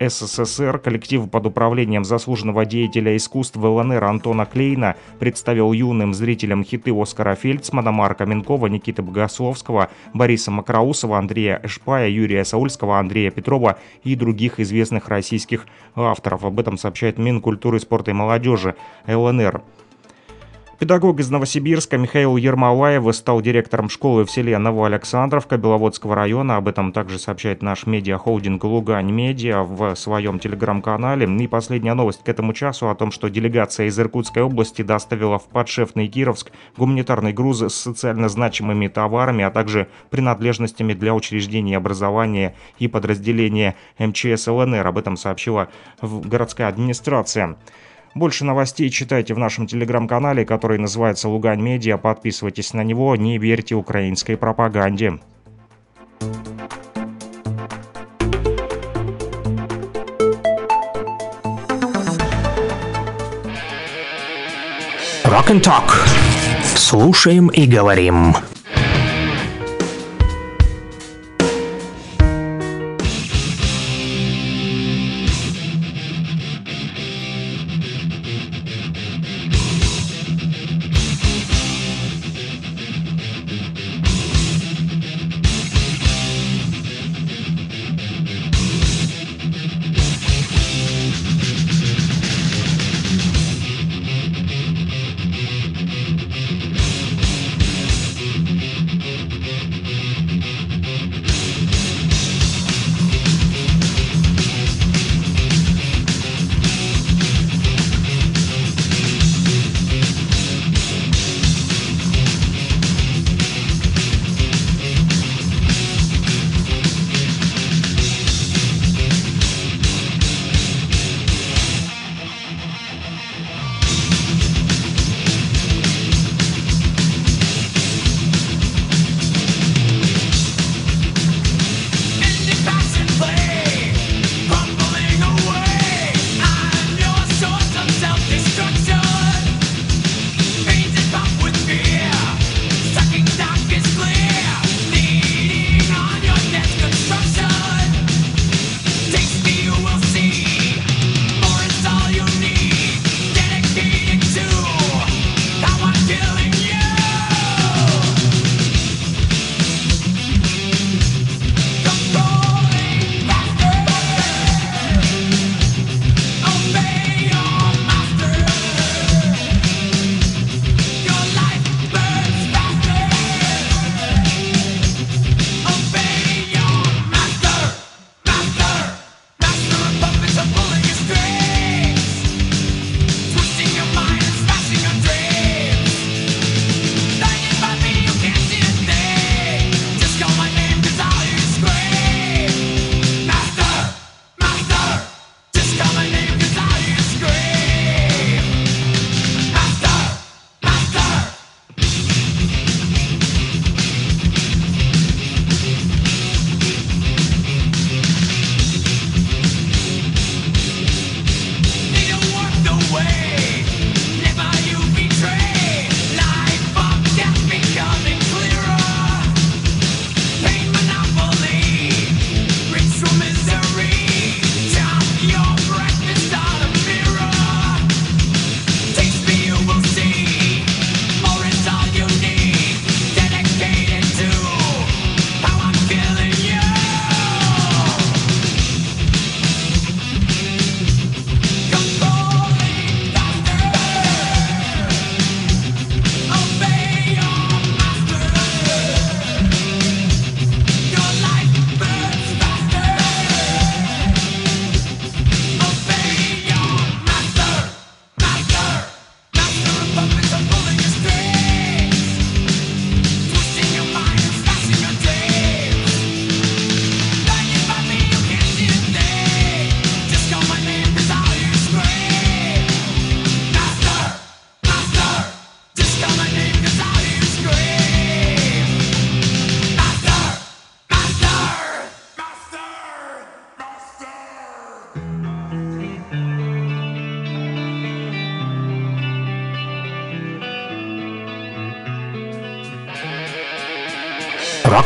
[0.00, 7.34] СССР коллектив под управлением заслуженного деятеля искусств ЛНР Антона Клейна представил юным зрителям хиты Оскара
[7.34, 14.58] Фельдсмана, Марка Минкова, Никиты Богословского, Бориса Макроусова, Андрея Эшпая, Юрия Саульского, Андрея Петрова и других
[14.58, 16.44] известных российских авторов.
[16.44, 18.76] Об этом сообщает Минкультуры, спорта и молодежи
[19.06, 19.62] ЛНР.
[20.80, 26.56] Педагог из Новосибирска Михаил Ермолаев стал директором школы в селе Новоалександровка Беловодского района.
[26.56, 31.26] Об этом также сообщает наш медиахолдинг «Лугань Медиа» в своем телеграм-канале.
[31.26, 35.48] И последняя новость к этому часу о том, что делегация из Иркутской области доставила в
[35.48, 42.88] подшефный Кировск гуманитарный груз с социально значимыми товарами, а также принадлежностями для учреждений образования и
[42.88, 44.86] подразделения МЧС ЛНР.
[44.86, 45.68] Об этом сообщила
[46.00, 47.58] городская администрация.
[48.14, 51.96] Больше новостей читайте в нашем телеграм-канале, который называется «Лугань Медиа».
[51.96, 55.20] Подписывайтесь на него, не верьте украинской пропаганде.
[65.24, 65.92] Rock and Talk.
[66.74, 68.34] Слушаем и говорим.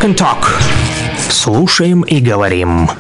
[0.05, 0.45] And Talk.
[1.31, 2.91] Слушаем и говорим.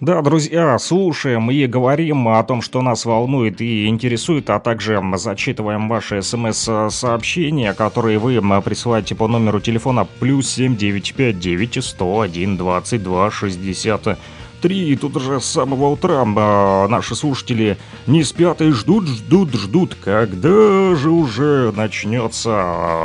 [0.00, 5.88] Да, друзья, слушаем и говорим о том, что нас волнует и интересует, а также зачитываем
[5.88, 14.18] ваши смс-сообщения, которые вы присылаете по номеру телефона плюс 7959 101 22 60
[14.60, 17.76] три, и тут уже с самого утра а, наши слушатели
[18.06, 22.50] не спят и ждут, ждут, ждут, когда же уже начнется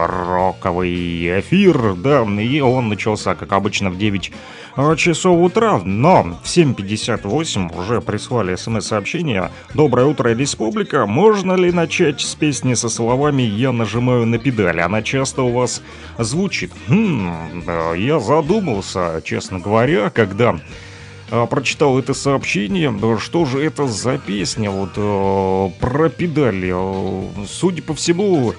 [0.07, 4.31] роковый эфир, да, и он начался, как обычно, в 9
[4.75, 12.21] а, часов утра, но в 7.58 уже прислали смс-сообщение «Доброе утро, республика, можно ли начать
[12.21, 14.79] с песни со словами «Я нажимаю на педаль»?
[14.79, 15.81] Она часто у вас
[16.17, 16.71] звучит».
[16.87, 17.63] Хм,
[17.97, 20.59] я задумался, честно говоря, когда
[21.49, 26.71] прочитал это сообщение, что же это за песня вот э, про педали.
[26.73, 28.53] Э, судя по всему,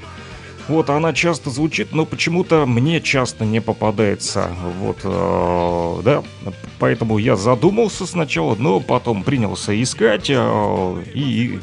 [0.69, 4.51] вот она часто звучит, но почему-то мне часто не попадается.
[4.81, 6.23] Вот, э, да,
[6.79, 11.61] поэтому я задумался сначала, но потом принялся искать и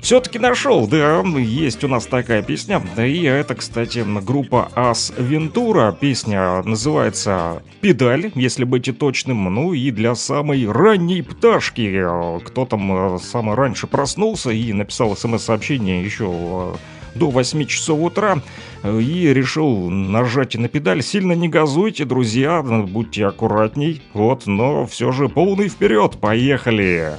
[0.00, 2.82] все-таки нашел, да, есть у нас такая песня.
[2.96, 5.96] И это, кстати, группа Ас Вентура.
[5.98, 9.44] Песня называется «Педаль», если быть точным.
[9.54, 12.04] Ну и для самой ранней пташки.
[12.44, 16.74] Кто там э, самый раньше проснулся и написал смс-сообщение еще э,
[17.14, 18.42] до 8 часов утра
[18.82, 21.02] э, и решил нажать на педаль.
[21.02, 24.02] Сильно не газуйте, друзья, будьте аккуратней.
[24.14, 27.12] Вот, но все же полный вперед, поехали!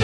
[0.00, 0.03] по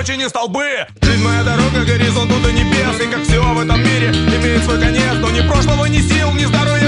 [0.00, 0.86] обочине столбы.
[1.02, 5.16] Жизнь моя дорога, горизонту до небес И как все в этом мире имеет свой конец.
[5.20, 6.79] Но ни прошлого, ни сил, ни здоровья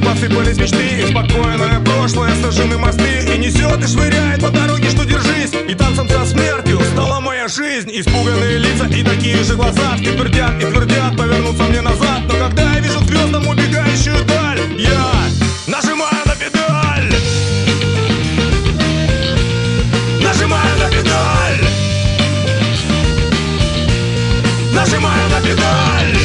[0.00, 1.00] посыпались мечты.
[1.00, 3.34] И спокойное прошлое сожжены мосты.
[3.34, 5.52] И несет и швыряет по дороге, что держись.
[5.68, 7.90] И танцем со смертью стала моя жизнь.
[7.92, 9.96] Испуганные лица и такие же глаза.
[9.98, 12.22] Твердят и твердят повернуться мне назад.
[12.28, 15.12] Но когда я вижу звездам убегающую даль Я
[15.66, 17.14] нажимаю на педаль.
[20.22, 21.64] Нажимаю на педаль.
[24.72, 26.19] Нажимаю на педаль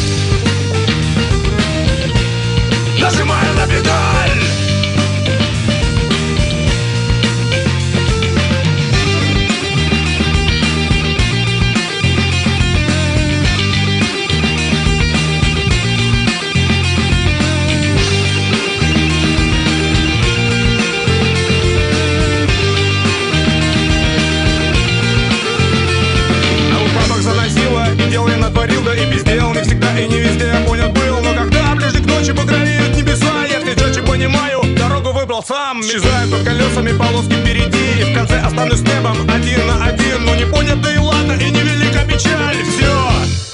[35.47, 38.01] сам Исчезают под колесами полоски впереди.
[38.01, 40.25] И в конце останусь с небом один на один.
[40.25, 42.63] Но не понят, да и ладно, и невелика печаль.
[42.63, 43.11] Все,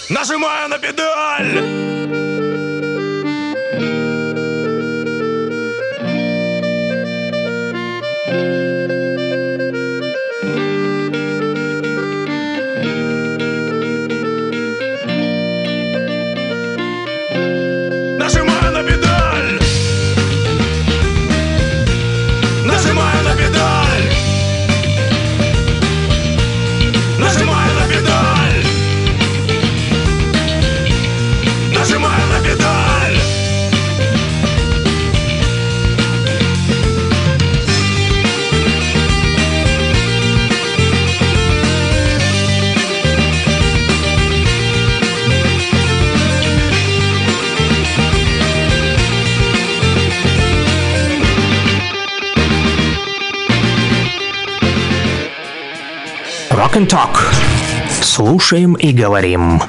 [0.09, 1.90] нажимаю на педаль
[58.21, 59.63] Слушаем и говорим.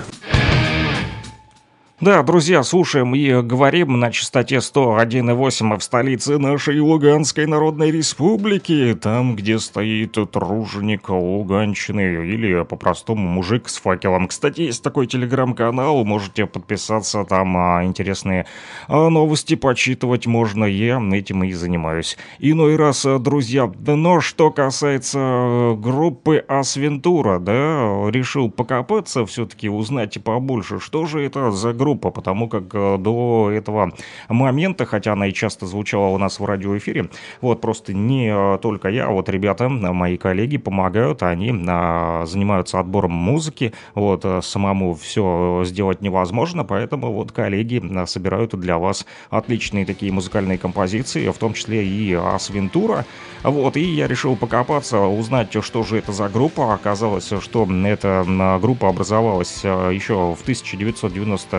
[2.02, 9.36] Да, друзья, слушаем и говорим на частоте 101,8 в столице нашей Луганской Народной Республики, там,
[9.36, 14.26] где стоит труженик Луганщины, или по-простому мужик с факелом.
[14.26, 18.46] Кстати, есть такой телеграм-канал, можете подписаться, там а, интересные
[18.88, 22.18] а, новости почитывать можно, я этим и занимаюсь.
[22.40, 31.06] Иной раз, друзья, но что касается группы Асвентура, да, решил покопаться, все-таки узнать побольше, что
[31.06, 33.92] же это за группа, группа, потому как э, до этого
[34.28, 37.10] момента, хотя она и часто звучала у нас в радиоэфире,
[37.42, 42.80] вот просто не э, только я, а вот ребята, мои коллеги помогают, они а, занимаются
[42.80, 49.84] отбором музыки, вот э, самому все сделать невозможно, поэтому вот коллеги собирают для вас отличные
[49.84, 53.04] такие музыкальные композиции, в том числе и Асвентура,
[53.42, 56.74] вот, и я решил покопаться, узнать, что же это за группа.
[56.74, 58.24] Оказалось, что эта
[58.62, 61.56] группа образовалась еще в 1990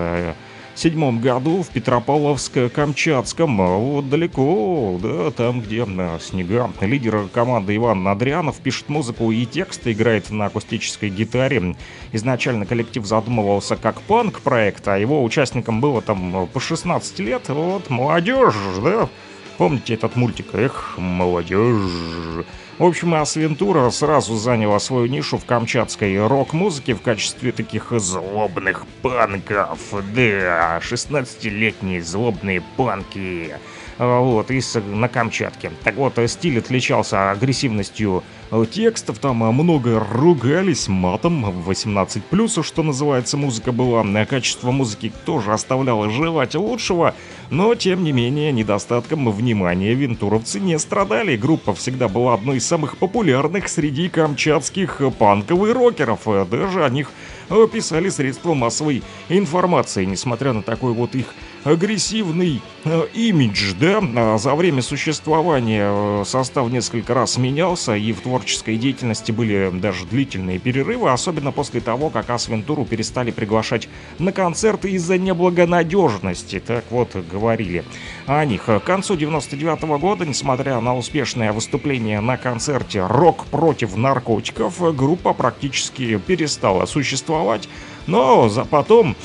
[0.75, 6.69] седьмом году в Петропавловск-Камчатском, вот далеко, да, там, где на снега.
[6.81, 11.75] Лидер команды Иван Надрянов пишет музыку и тексты, играет на акустической гитаре.
[12.11, 18.55] Изначально коллектив задумывался как панк-проект, а его участникам было там по 16 лет, вот, молодежь,
[18.83, 19.09] да,
[19.57, 20.47] Помните этот мультик?
[20.53, 22.45] Эх, молодежь.
[22.79, 29.79] В общем, Асвентура сразу заняла свою нишу в камчатской рок-музыке в качестве таких злобных панков.
[30.15, 33.55] Да, 16-летние злобные панки.
[33.99, 35.71] Вот, из, на Камчатке.
[35.83, 38.23] Так вот, стиль отличался агрессивностью
[38.71, 44.03] текстов, там много ругались матом, 18+, что называется, музыка была.
[44.25, 47.15] Качество музыки тоже оставляло желать лучшего,
[47.49, 51.37] но, тем не менее, недостатком внимания вентуровцы не страдали.
[51.37, 56.21] Группа всегда была одной из самых популярных среди камчатских панковых рокеров.
[56.49, 57.11] Даже о них
[57.71, 61.27] писали средства массовой информации, несмотря на такой вот их
[61.63, 68.21] агрессивный э, имидж, да, а за время существования э, состав несколько раз менялся, и в
[68.21, 73.87] творческой деятельности были даже длительные перерывы, особенно после того, как Асвентуру перестали приглашать
[74.19, 77.83] на концерты из-за неблагонадежности, так вот говорили
[78.25, 78.65] о них.
[78.65, 85.33] К концу 99 -го года, несмотря на успешное выступление на концерте «Рок против наркотиков», группа
[85.33, 87.69] практически перестала существовать,
[88.07, 89.15] но за потом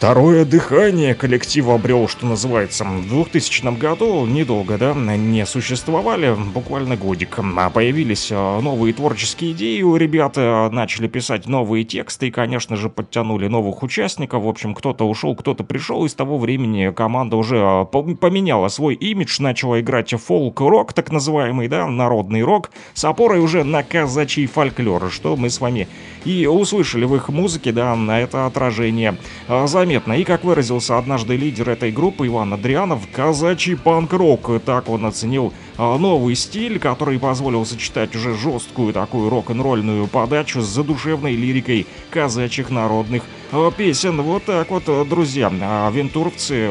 [0.00, 2.84] Второе дыхание коллектив обрел, что называется.
[2.84, 7.38] В 2000 году недолго, да, не существовали, буквально годик.
[7.38, 12.76] А появились э, новые творческие идеи у ребят, э, начали писать новые тексты и, конечно
[12.76, 14.42] же, подтянули новых участников.
[14.42, 18.94] В общем, кто-то ушел, кто-то пришел, и с того времени команда уже э, поменяла свой
[18.94, 25.10] имидж, начала играть фолк-рок, так называемый, да, народный рок, с опорой уже на казачий фольклор,
[25.10, 25.88] что мы с вами
[26.24, 29.18] и услышали в их музыке, да, на это отражение.
[29.66, 30.12] Заметно заметно.
[30.12, 34.62] И, как выразился однажды лидер этой группы Иван Адрианов, казачий панк-рок.
[34.64, 40.66] Так он оценил а, новый стиль, который позволил сочетать уже жесткую такую рок-н-ролльную подачу с
[40.66, 44.22] задушевной лирикой казачьих народных а, песен.
[44.22, 46.70] Вот так вот, друзья, а, вентуровцы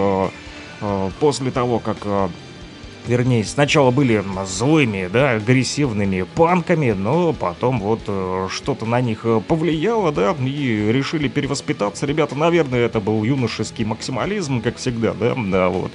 [1.19, 1.97] после того, как
[3.07, 9.41] вернее, сначала были злыми, да, агрессивными панками, но потом вот э, что-то на них э,
[9.47, 12.05] повлияло, да, и решили перевоспитаться.
[12.05, 15.91] Ребята, наверное, это был юношеский максимализм, как всегда, да, да, вот.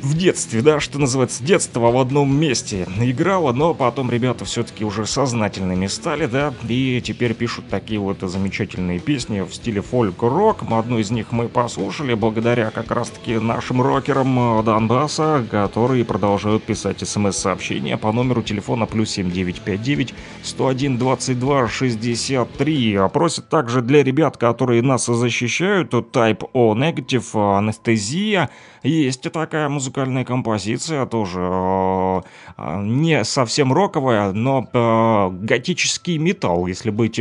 [0.00, 4.84] А, в детстве, да, что называется, детство в одном месте играло, но потом ребята все-таки
[4.84, 10.64] уже сознательными стали, да, и теперь пишут такие вот замечательные песни в стиле фольк-рок.
[10.70, 17.96] Одну из них мы послушали благодаря как раз-таки нашим рокерам Донбасса, которые продолжают писать смс-сообщения
[17.96, 22.98] по номеру телефона плюс 7959 101 22 63.
[23.12, 28.50] Просят также для ребят, которые нас защищают, Type O Negative, анестезия,
[28.82, 32.20] есть такая музыкальная композиция, тоже э,
[32.56, 37.20] э, не совсем роковая, но э, готический металл, если быть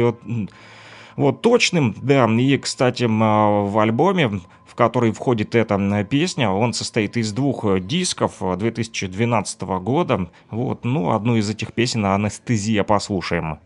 [1.16, 7.34] вот точным, да, и, кстати, в альбоме, в который входит эта песня, он состоит из
[7.34, 13.58] двух дисков 2012 года, вот, ну, одну из этих песен «Анестезия» послушаем.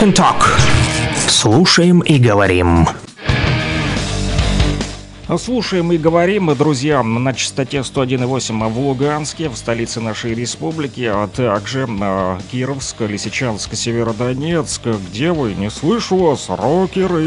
[0.00, 0.44] Rock and Talk.
[1.28, 2.86] Слушаем и говорим.
[5.38, 11.86] Слушаем и говорим, друзья, на частоте 101,8 в Луганске, в столице нашей республики, а также
[11.88, 14.80] э, Кировск, Лисичанск, Северодонецк.
[14.86, 15.54] Где вы?
[15.54, 17.20] Не слышу вас, рокеры!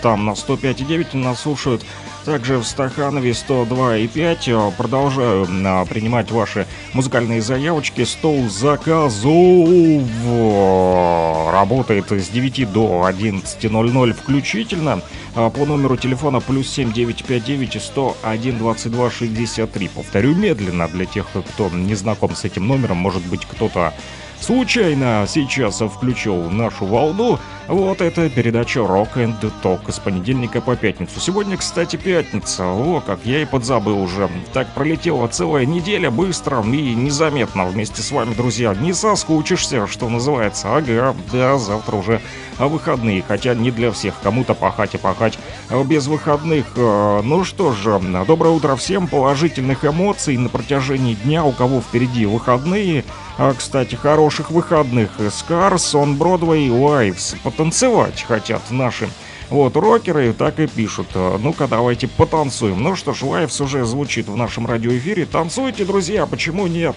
[0.00, 1.84] Там на 105,9 нас слушают.
[2.24, 4.72] Также в Стаханове 102,5.
[4.78, 8.04] Продолжаю э, принимать ваши музыкальные заявочки.
[8.04, 9.68] Стол заказов
[11.64, 15.00] работает с 9 до 11.00 включительно.
[15.34, 19.88] А по номеру телефона плюс 7959 101 22 63.
[19.88, 22.98] Повторю медленно для тех, кто не знаком с этим номером.
[22.98, 23.94] Может быть, кто-то
[24.40, 27.38] случайно сейчас включил нашу волну.
[27.66, 31.18] Вот это передача Rock and Talk с понедельника по пятницу.
[31.18, 32.64] Сегодня, кстати, пятница.
[32.66, 34.28] О, как я и подзабыл уже.
[34.52, 38.74] Так пролетела целая неделя быстро и незаметно вместе с вами, друзья.
[38.74, 40.76] Не соскучишься, что называется.
[40.76, 42.20] Ага, да, завтра уже
[42.58, 43.24] выходные.
[43.26, 44.14] Хотя не для всех.
[44.22, 45.38] Кому-то пахать и пахать
[45.86, 46.66] без выходных.
[46.76, 49.08] Э, ну что же, доброе утро всем.
[49.08, 51.44] Положительных эмоций на протяжении дня.
[51.44, 53.04] У кого впереди выходные.
[53.36, 55.10] А, кстати, хороших выходных.
[55.18, 59.08] Scars on Broadway Wives потанцевать хотят наши
[59.50, 61.08] вот, рокеры так и пишут.
[61.14, 62.82] Ну-ка, давайте потанцуем.
[62.82, 65.26] Ну что ж, Лайвс уже звучит в нашем радиоэфире.
[65.26, 66.96] Танцуйте, друзья, почему нет?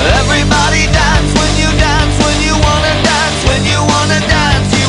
[0.00, 4.79] Everybody dance when you dance, when you wanna dance, when you wanna dance,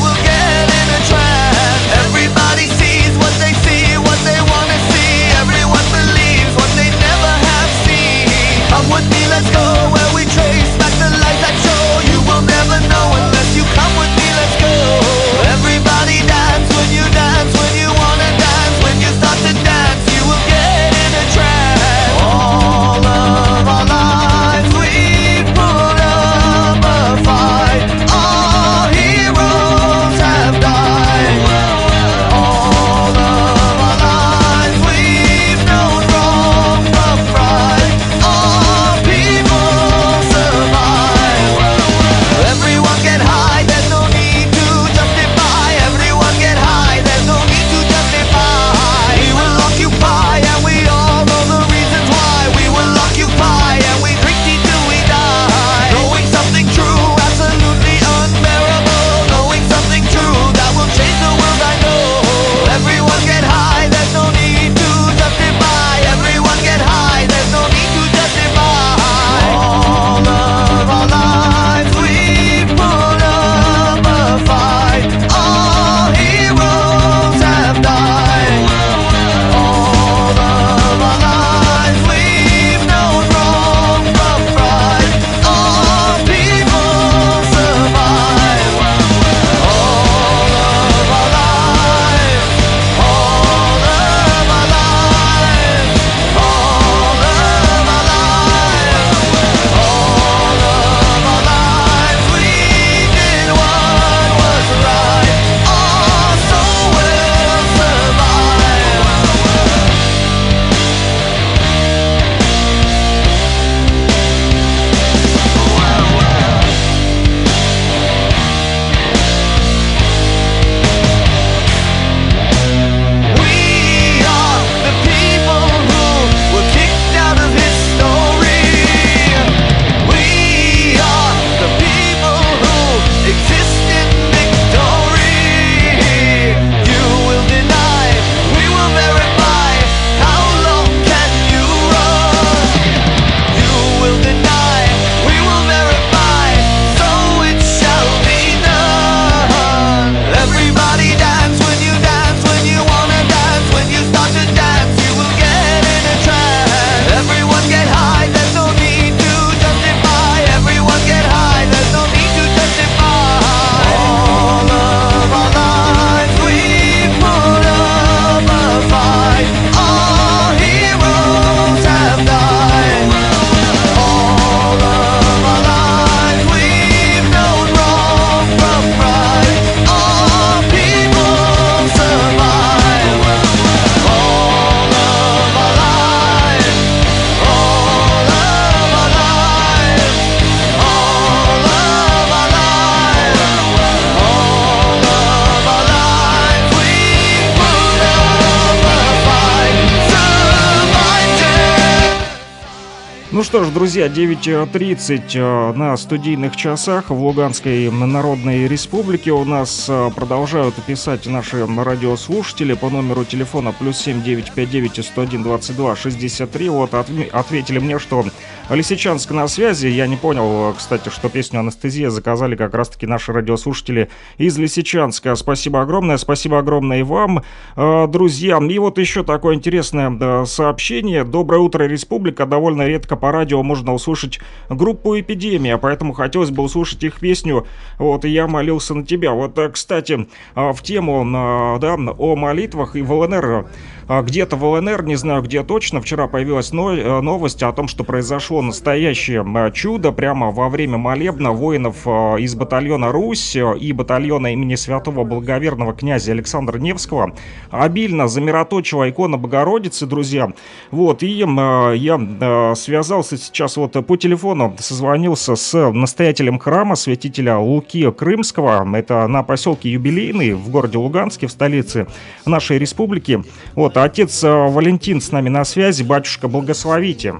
[203.71, 209.31] Ж, друзья, 9.30 э, на студийных часах в Луганской Народной Республике.
[209.31, 216.69] У нас э, продолжают писать наши радиослушатели по номеру телефона плюс 7959 101 22 63.
[216.69, 218.25] Вот ответили мне, что
[218.71, 219.87] Лисичанск на связи.
[219.87, 224.07] Я не понял, кстати, что песню «Анестезия» заказали как раз-таки наши радиослушатели
[224.37, 225.35] из Лисичанска.
[225.35, 227.43] Спасибо огромное, спасибо огромное и вам,
[227.75, 228.59] э, друзья.
[228.59, 231.25] И вот еще такое интересное сообщение.
[231.25, 232.45] Доброе утро, Республика.
[232.45, 237.67] Довольно редко по радио можно услышать группу «Эпидемия», поэтому хотелось бы услышать их песню.
[237.97, 239.33] Вот, я молился на тебя.
[239.33, 243.65] Вот, э, кстати, э, в тему да, о молитвах и в ЛНР
[244.07, 248.61] где-то в ЛНР, не знаю где точно, вчера появилась э, новость о том, что произошло
[248.61, 254.75] настоящее э, чудо прямо во время молебна воинов э, из батальона «Русь» и батальона имени
[254.75, 257.33] святого благоверного князя Александра Невского.
[257.69, 260.51] Обильно замироточила икона Богородицы, друзья.
[260.91, 268.87] Вот, и я связался сейчас вот по телефону, созвонился с настоятелем храма святителя Луки Крымского.
[268.95, 272.07] Это на поселке Юбилейный в городе Луганске, в столице
[272.45, 273.43] нашей республики.
[273.75, 276.01] Вот, Отец э, Валентин с нами на связи.
[276.01, 277.35] Батюшка, благословите.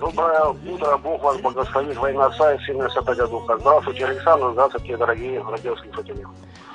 [0.00, 3.58] Доброе утро, Бог вас благословит во имя Отца и Сына Святого Духа.
[3.60, 6.26] Здравствуйте, Александр, здравствуйте, дорогие радиослушатели.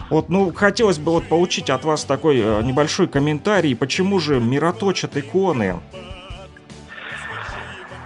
[0.10, 5.18] Вот, ну, хотелось бы вот получить от вас такой э, небольшой комментарий, почему же мироточат
[5.18, 5.80] иконы?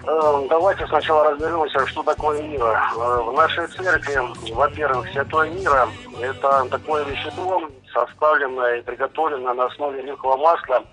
[0.07, 2.81] Эм, давайте сначала разберемся, что такое мира.
[2.95, 4.17] Э, в нашей церкви,
[4.53, 5.89] во-первых, святое мира–
[6.21, 7.61] это такое вещество,
[7.93, 10.85] составленная и приготовленная на основе оливкового масла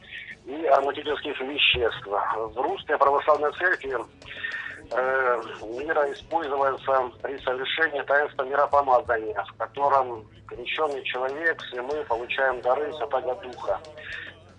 [0.47, 2.07] и ароматических веществ.
[2.07, 3.97] В русской православной церкви
[4.91, 12.93] э, мира используется при совершении таинства миропомазания, в котором крещенный человек, все мы получаем дары
[12.95, 13.79] Святого Духа.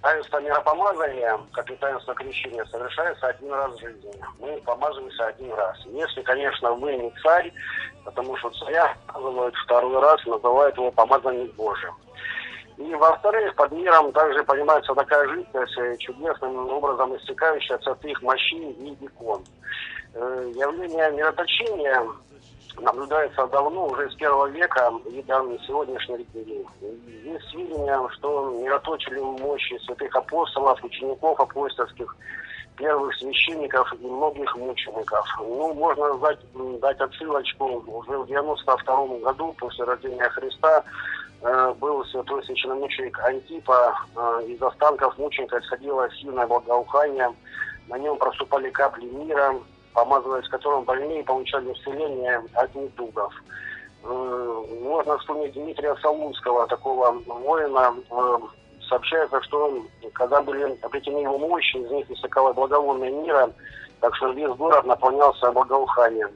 [0.05, 4.13] Таинство миропомазания, как и таинство крещения, совершается один раз в жизни.
[4.39, 5.79] Мы помазываемся один раз.
[5.87, 7.51] Если, конечно, вы не царь,
[8.03, 11.91] потому что царя помазывают второй раз, называют его помазанием Божьим.
[12.77, 18.73] И во-вторых, под миром также понимается такая жидкость, э, чудесным образом истекающая от святых мощей
[18.73, 19.43] и икон.
[20.13, 22.05] Э, явление мироточения
[22.79, 26.65] наблюдается давно, уже с первого века и до сегодняшних дней.
[27.23, 32.15] Есть сведения, что мироточили мощи святых апостолов, учеников апостольских,
[32.77, 35.25] первых священников и многих мучеников.
[35.39, 36.39] Ну, можно дать,
[36.79, 40.83] дать отсылочку уже в 92 году после рождения Христа
[41.41, 43.93] Э, был святой священномученик Антипа.
[44.15, 47.29] Э, из останков мученика исходило сильное благоухание.
[47.87, 49.53] На нем проступали капли мира,
[49.95, 53.33] помазываясь которым больные получали исцеление от недугов.
[54.03, 57.95] Э, можно вспомнить Дмитрия Солунского, такого воина.
[58.87, 59.81] Сообщается, что
[60.13, 63.49] когда были обретены его мощи, из них истекало благовонное мира,
[63.99, 66.29] так что весь город наполнялся благоуханием.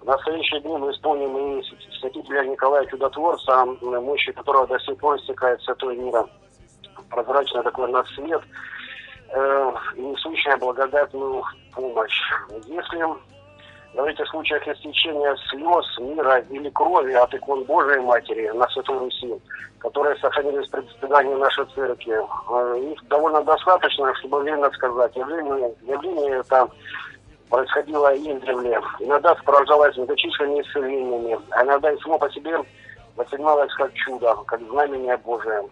[0.00, 1.64] В настоящие дни мы исполним и
[2.00, 6.26] святителя Николая Чудотворца, мощи которого до сих пор истекает святой мира.
[7.08, 8.42] Прозрачный такой надсвет,
[9.32, 11.42] э, несущая благодатную
[11.74, 12.20] помощь.
[12.66, 13.04] Если
[13.94, 19.34] говорить о случаях истечения слез, мира или крови от икон Божией Матери на Святой Руси,
[19.78, 25.16] которые сохранились при председании нашей церкви, э, их довольно достаточно, чтобы верно сказать.
[25.16, 26.68] Явление, явление это
[27.48, 28.80] происходило издревле.
[29.00, 32.56] Иногда сопровождалось многочисленными исцелениями, а иногда и само по себе
[33.16, 35.62] воспринималось как чудо, как знамение Божие.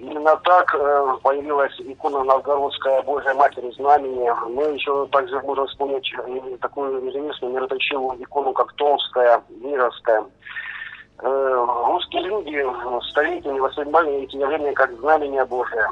[0.00, 4.30] Именно так э, появилась икона Новгородская Божья Матери Знамени.
[4.48, 10.24] Мы еще также можем вспомнить э, такую известную мироточивую икону, как Томская, Мировская.
[11.18, 12.66] Э, русские люди
[13.10, 15.86] столетиями воспринимали эти явления как знамение Божие.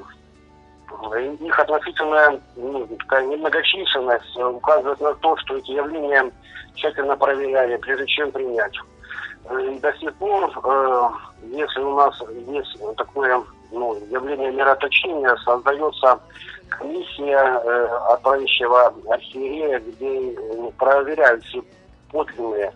[1.40, 6.32] Их относительная ну, такая немногочисленность указывает на то, что эти явления
[6.76, 8.74] тщательно проверяли, прежде чем принять.
[9.50, 10.50] И до сих пор,
[11.42, 16.20] если у нас есть такое ну, явление мироточения, создается
[16.68, 21.62] комиссия э, от архиерея, где ну, проверяют все
[22.10, 22.72] подлинные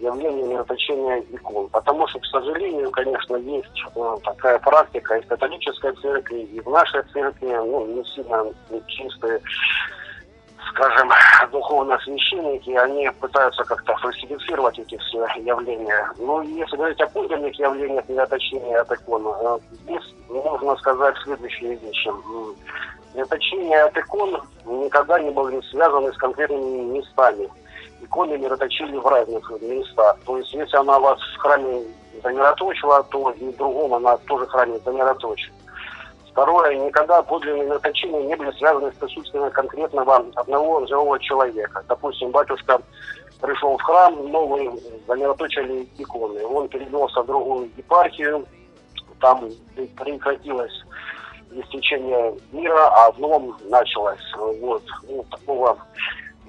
[0.00, 1.68] явление мироточения икон.
[1.68, 6.68] Потому что, к сожалению, конечно, есть э, такая практика и в католической церкви, и в
[6.68, 8.44] нашей церкви, ну, не сильно
[8.86, 9.40] чистые,
[10.70, 11.10] скажем,
[11.50, 16.10] духовные священники, они пытаются как-то фальсифицировать эти все явления.
[16.18, 22.10] Ну, если говорить о подлинных явлениях мироточения от икон, э, здесь можно сказать следующие вещи.
[23.14, 27.48] Мироточение от икон никогда не были связаны с конкретными местами
[28.02, 30.18] иконы мироточили в разных местах.
[30.24, 31.82] То есть, если она вас в храме
[32.22, 35.52] замироточила, то и в другом она тоже храме замироточит.
[36.36, 41.82] Второе, никогда подлинные назначения не были связаны с присутствием конкретного одного живого человека.
[41.88, 42.78] Допустим, батюшка
[43.40, 44.70] пришел в храм, новый,
[45.08, 46.44] замироточили иконы.
[46.44, 48.44] Он перевелся в другую епархию,
[49.18, 49.48] там
[49.96, 50.84] прекратилось
[51.52, 54.34] истечение мира, а в новом началось.
[54.36, 54.82] Вот.
[55.08, 55.78] Ну, такого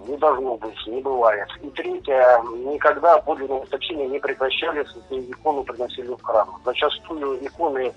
[0.06, 1.48] не должно быть, не бывает.
[1.62, 2.42] И третье,
[2.74, 6.50] никогда подлинные источения не прекращались, если икону приносили в храм.
[6.66, 7.94] Зачастую иконы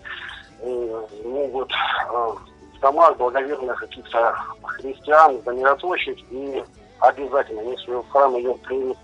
[1.25, 2.29] могут э,
[2.77, 6.63] в домах благоверных каких-то христиан замироточить и
[7.01, 8.55] обязательно, если в храм ее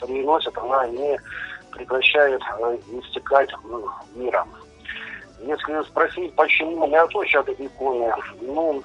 [0.00, 1.18] приносят, она не
[1.72, 4.48] прекращает э, истекать ну, миром.
[5.40, 8.82] Если спросить, почему не оточат иконы, ну,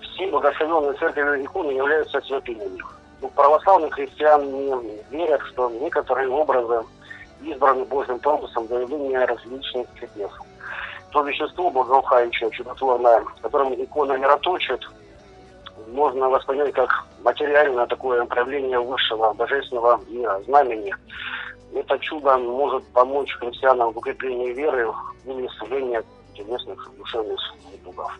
[0.00, 2.80] все благословенные церковью иконы являются святынями.
[3.20, 6.84] Ну, православные христиане верят, что некоторые образы
[7.42, 10.30] избраны Божьим промыслом для явления различных чудес.
[11.10, 14.80] То вещество благоухающее, чудотворное, которым икона мироточит,
[15.88, 20.94] можно воспринять как материальное такое проявление высшего божественного мира, знамени.
[21.74, 24.92] Это чудо может помочь христианам в укреплении веры
[25.24, 26.02] и исцелении
[26.34, 27.40] телесных душевных
[27.72, 28.12] недугов.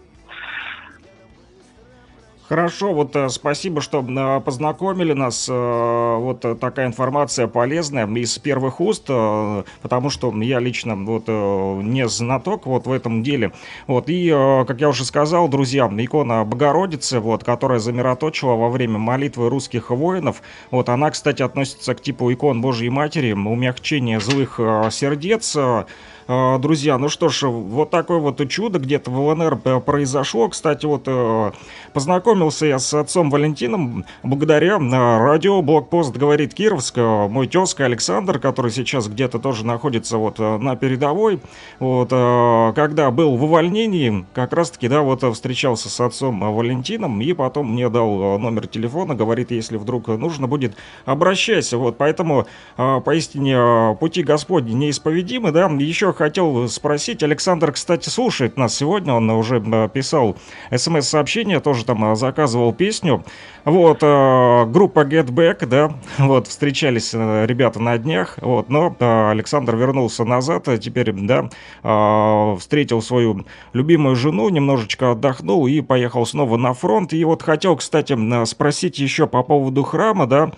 [2.49, 5.49] Хорошо, вот э, спасибо, что э, познакомили нас.
[5.51, 9.07] Э, вот такая информация полезная из первых уст,
[9.83, 13.53] потому что я лично вот не знаток вот в этом деле.
[13.87, 14.31] Вот и,
[14.67, 20.43] как я уже сказал, друзья, икона Богородицы, вот, которая замироточила во время молитвы русских воинов,
[20.71, 25.57] вот она, кстати, относится к типу икон Божьей Матери, умягчение злых сердец,
[26.29, 30.49] друзья, ну что ж, вот такое вот чудо где-то в ЛНР э, произошло.
[30.49, 31.53] Кстати, вот э,
[31.93, 36.97] познакомился я с отцом Валентином благодаря э, радио «Блокпост говорит Кировск».
[36.97, 41.41] Мой тезка Александр, который сейчас где-то тоже находится вот на передовой.
[41.79, 47.73] Вот, когда был в увольнении, как раз-таки, да, вот встречался с отцом Валентином и потом
[47.73, 51.79] мне дал номер телефона, говорит, если вдруг нужно будет, обращайся.
[51.79, 55.67] Вот, поэтому поистине пути Господни неисповедимы, да.
[55.67, 57.23] Еще хотел спросить.
[57.23, 59.15] Александр, кстати, слушает нас сегодня.
[59.15, 60.37] Он уже э, писал
[60.75, 63.25] смс-сообщение, тоже там э, заказывал песню.
[63.65, 68.97] Вот, э, группа Get Back, да, вот, встречались ребята на днях, вот, но
[69.31, 71.49] Александр вернулся назад, теперь, да,
[72.59, 77.13] встретил свою любимую жену, немножечко отдохнул и поехал снова на фронт.
[77.13, 80.53] И вот хотел, кстати, спросить еще по поводу храма, да,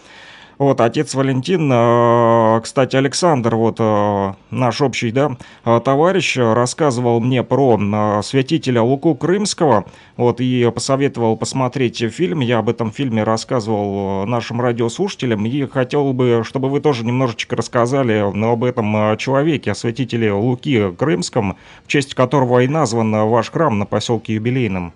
[0.59, 7.45] вот, отец Валентин, э, кстати, Александр, вот э, наш общий, да, э, товарищ, рассказывал мне
[7.45, 7.79] про
[8.23, 9.85] святителя Луку Крымского,
[10.17, 12.41] вот, и посоветовал посмотреть фильм.
[12.41, 18.19] Я об этом фильме рассказывал нашим радиослушателям, и хотел бы, чтобы вы тоже немножечко рассказали
[18.19, 23.87] об этом человеке, о святителе Луки Крымском, в честь которого и назван ваш храм на
[23.87, 24.93] поселке Юбилейном.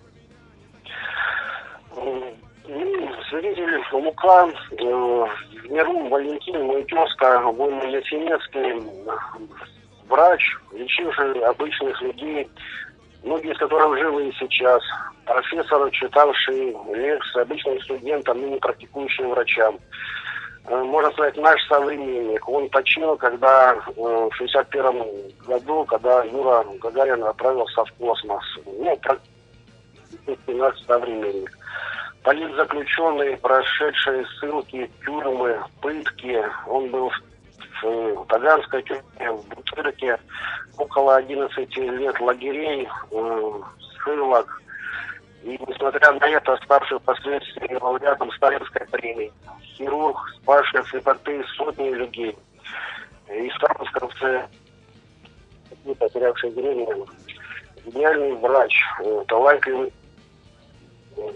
[4.22, 5.30] Святитель Лука
[5.68, 8.88] Мирун Валентин, мой тезка, воин Ясенецкий,
[10.08, 12.48] врач, лечивший обычных людей,
[13.24, 14.82] многие из которых живы и сейчас,
[15.24, 19.78] профессор, читавший лекции обычным студентам, ныне практикующим врачам.
[20.66, 22.48] Э, можно сказать, наш современник.
[22.48, 25.04] Он почил, когда э, в 61
[25.46, 28.44] году, когда Юра Гагарин отправился в космос.
[28.66, 31.50] Ну, практически наш современник
[32.22, 36.42] политзаключенный, прошедший ссылки, тюрьмы, пытки.
[36.66, 37.10] Он был
[37.82, 40.18] в Таганской тюрьме, в Бутырке,
[40.78, 44.62] около 11 лет лагерей, э, ссылок.
[45.42, 49.32] И несмотря на это, ставший впоследствии лауреатом Сталинской премии,
[49.76, 52.36] хирург, спасший слепоты сотни людей,
[53.28, 54.44] и статусковцы,
[55.98, 57.06] потерявшие зрение,
[57.86, 59.92] гениальный врач, э, талантливый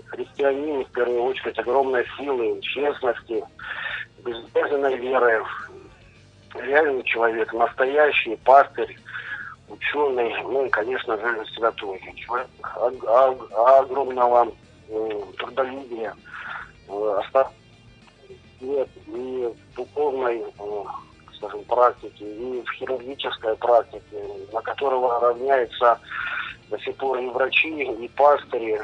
[0.07, 3.45] христианин, в первую очередь, огромной силы, честности,
[4.25, 5.45] безбожной веры.
[6.55, 8.97] Реальный человек, настоящий пастырь,
[9.69, 12.01] ученый, ну и, конечно же, святой.
[12.17, 12.49] Человек
[13.53, 14.53] огромного
[15.39, 16.15] трудолюбия,
[16.89, 17.21] э,
[18.61, 20.85] нет и духовной, э,
[21.37, 24.23] скажем, практики, и в хирургической практике,
[24.53, 25.98] на которого равняется
[26.71, 28.81] до сих пор и врачи, и пастыри.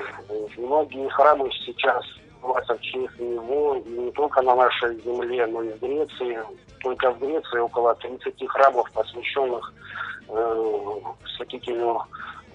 [0.57, 2.05] Многие храмы сейчас
[2.43, 6.41] в честь него, и не только на нашей земле, но и в Греции.
[6.80, 9.72] Только в Греции около 30 храмов, посвященных
[10.28, 11.01] э,
[11.37, 12.03] святителю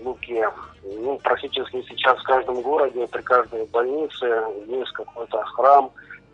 [0.02, 0.50] Луке.
[0.84, 5.92] Ну, практически сейчас в каждом городе, при каждой больнице есть какой-то храм,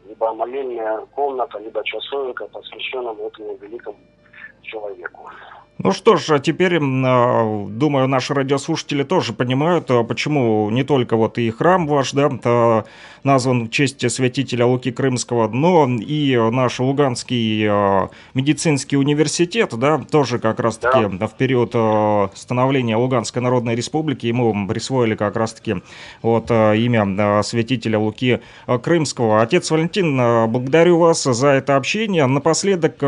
[0.08, 3.98] либо молельная комната, либо часовенка, посвященная этому великому
[4.64, 5.30] человеку.
[5.80, 11.16] Ну что ж, а теперь, а, думаю, наши радиослушатели тоже понимают, а, почему не только
[11.16, 12.86] вот и храм ваш, да,
[13.24, 17.68] назван в честь святителя Луки Крымского, но и наш Луганский
[18.36, 21.28] медицинский университет, да, тоже как раз-таки да.
[21.28, 21.72] в период
[22.38, 25.78] становления Луганской Народной Республики ему присвоили как раз-таки
[26.22, 29.42] вот имя святителя Луки Крымского.
[29.42, 30.18] Отец Валентин,
[30.52, 32.26] благодарю вас за это общение.
[32.28, 33.02] Напоследок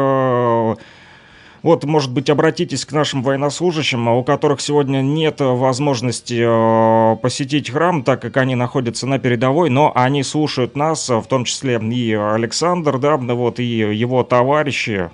[1.66, 8.04] вот, может быть, обратитесь к нашим военнослужащим, у которых сегодня нет возможности э, посетить храм,
[8.04, 13.00] так как они находятся на передовой, но они слушают нас, в том числе и Александр,
[13.00, 15.10] да, вот, и его товарищи.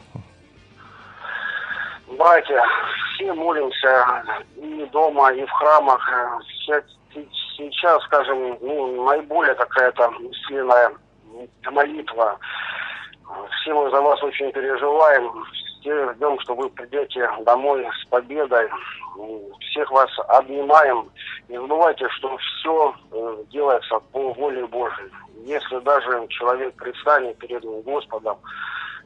[2.17, 2.61] Братья,
[3.13, 4.21] все молимся
[4.57, 6.05] и дома, и в храмах.
[7.55, 10.91] Сейчас, скажем, ну, наиболее какая-то мысленная
[11.71, 12.37] молитва.
[13.61, 15.45] Все мы за вас очень переживаем,
[15.81, 18.69] все ждем, что вы придете домой с победой.
[19.71, 21.09] Всех вас обнимаем.
[21.49, 25.11] Не забывайте, что все э, делается по воле Божьей.
[25.43, 28.37] Если даже человек предстанет перед Господом,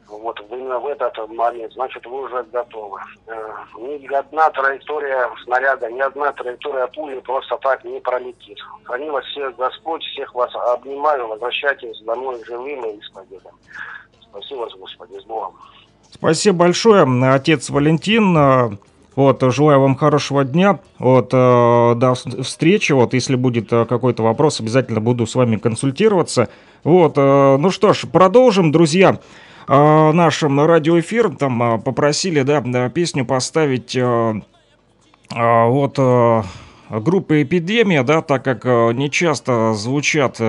[0.08, 3.00] вот именно в этот момент, значит, вы уже готовы.
[3.26, 8.58] Э, ни одна траектория снаряда, ни одна траектория пули просто так не пролетит.
[8.84, 13.52] Храни вас всех Господь, всех вас обнимаю, возвращайтесь домой живыми и с победой.
[14.20, 15.56] Спасибо Господи, с Богом.
[16.10, 18.78] Спасибо большое, отец Валентин.
[19.16, 20.78] Вот, желаю вам хорошего дня.
[20.98, 22.92] Вот, э, до встречи.
[22.92, 26.50] Вот, если будет э, какой-то вопрос, обязательно буду с вами консультироваться.
[26.84, 29.18] Вот, э, ну что ж, продолжим, друзья.
[29.68, 33.98] Наш радиоэфир, там попросили, да, песню поставить
[35.28, 35.98] вот
[36.88, 40.40] группы «Эпидемия», да, так как не часто звучат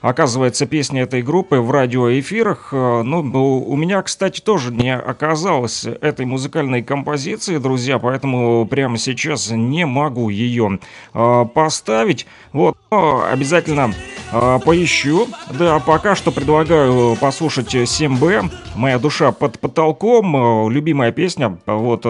[0.00, 2.68] оказывается, песни этой группы в радиоэфирах.
[2.72, 3.20] Э, ну,
[3.60, 10.28] у меня, кстати, тоже не оказалось этой музыкальной композиции, друзья, поэтому прямо сейчас не могу
[10.28, 10.78] ее
[11.14, 12.26] э, поставить.
[12.52, 13.92] Вот, но обязательно
[14.32, 15.26] э, поищу.
[15.50, 20.70] Да, пока что предлагаю послушать 7Б «Моя душа под потолком».
[20.70, 22.04] Любимая песня вот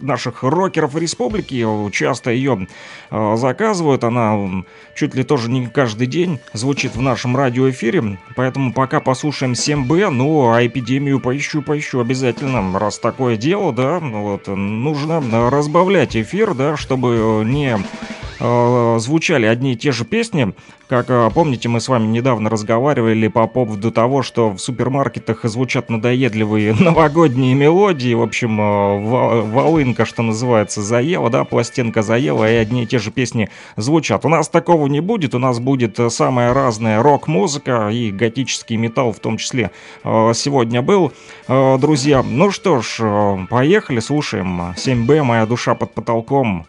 [0.00, 1.66] наших рокеров республики.
[1.90, 2.66] Часто ее
[3.10, 4.04] заказывают.
[4.04, 10.10] Она чуть ли тоже не каждый день звучит в нашем радиоэфире, поэтому пока послушаем 7Б,
[10.10, 16.76] ну, а эпидемию поищу, поищу обязательно, раз такое дело, да, вот, нужно разбавлять эфир, да,
[16.76, 17.78] чтобы не э,
[18.38, 20.54] звучали одни и те же песни,
[20.88, 25.88] как э, помните, мы с вами недавно разговаривали по поводу того, что в супермаркетах звучат
[25.88, 28.12] надоедливые новогодние мелодии.
[28.12, 33.10] В общем, э, волынка, что называется, заела, да, пластинка заела, и одни и те же
[33.10, 34.26] песни звучат.
[34.26, 39.12] У нас такого не будет, у нас будет э, самая разная рок-музыка и готический металл
[39.12, 39.70] в том числе
[40.04, 41.12] сегодня был.
[41.48, 46.66] Друзья, ну что ж, поехали, слушаем 7Б «Моя душа под потолком».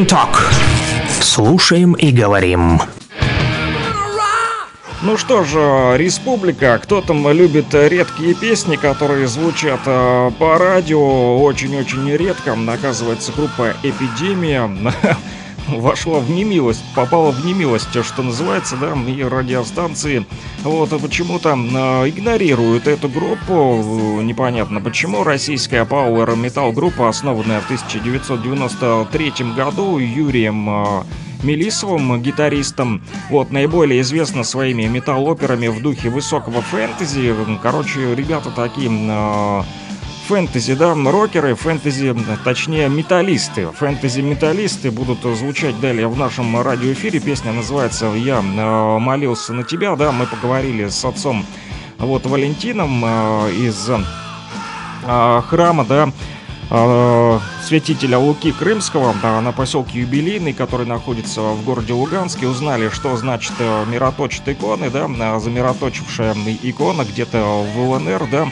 [0.00, 0.36] And Talk.
[1.20, 2.80] Слушаем и говорим.
[5.02, 12.10] Ну что же, республика, кто там любит редкие песни, которые звучат э, по радио очень-очень
[12.16, 12.56] редко.
[12.68, 14.70] Оказывается, группа Эпидемия
[15.68, 20.26] вошла в немилость, попала в немилость, что называется, да, и радиостанции
[20.62, 25.24] вот почему-то э, игнорируют эту группу, непонятно почему.
[25.24, 31.02] Российская Power Metal группа, основанная в 1993 году Юрием э,
[31.42, 33.02] Мелисовым, гитаристом.
[33.30, 37.34] Вот, наиболее известна своими метал-операми в духе высокого фэнтези.
[37.62, 39.62] Короче, ребята такие э,
[40.30, 42.14] фэнтези, да, рокеры, фэнтези,
[42.44, 43.66] точнее, металлисты.
[43.66, 47.18] Фэнтези-металлисты будут звучать далее в нашем радиоэфире.
[47.18, 51.44] Песня называется «Я э, молился на тебя», да, мы поговорили с отцом,
[51.98, 56.12] вот, Валентином э, из э, храма, да,
[57.64, 63.54] святителя Луки Крымского да, на поселке Юбилейный, который находится в городе Луганске, узнали, что значит
[63.58, 68.48] мироточит иконы, да, э, замироточившая икона где-то в ЛНР, да,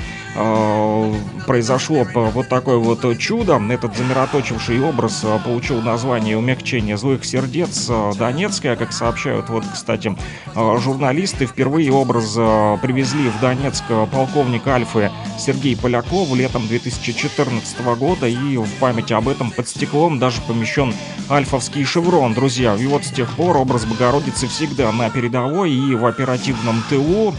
[1.46, 3.60] произошло п- вот такое вот чудо.
[3.70, 10.16] Этот замироточивший образ э, получил название «Умягчение злых сердец э, Донецкая», как сообщают, вот, кстати,
[10.54, 11.46] э, журналисты.
[11.46, 18.56] Впервые образ э, привезли в Донецк э, полковник Альфы Сергей Поляков летом 2014 года, и
[18.56, 20.94] в память об этом под стеклом даже помещен
[21.30, 22.76] альфовский шеврон, друзья.
[22.76, 27.34] И вот с тех пор образ Богородицы всегда на передовой и в оперативном ТУ.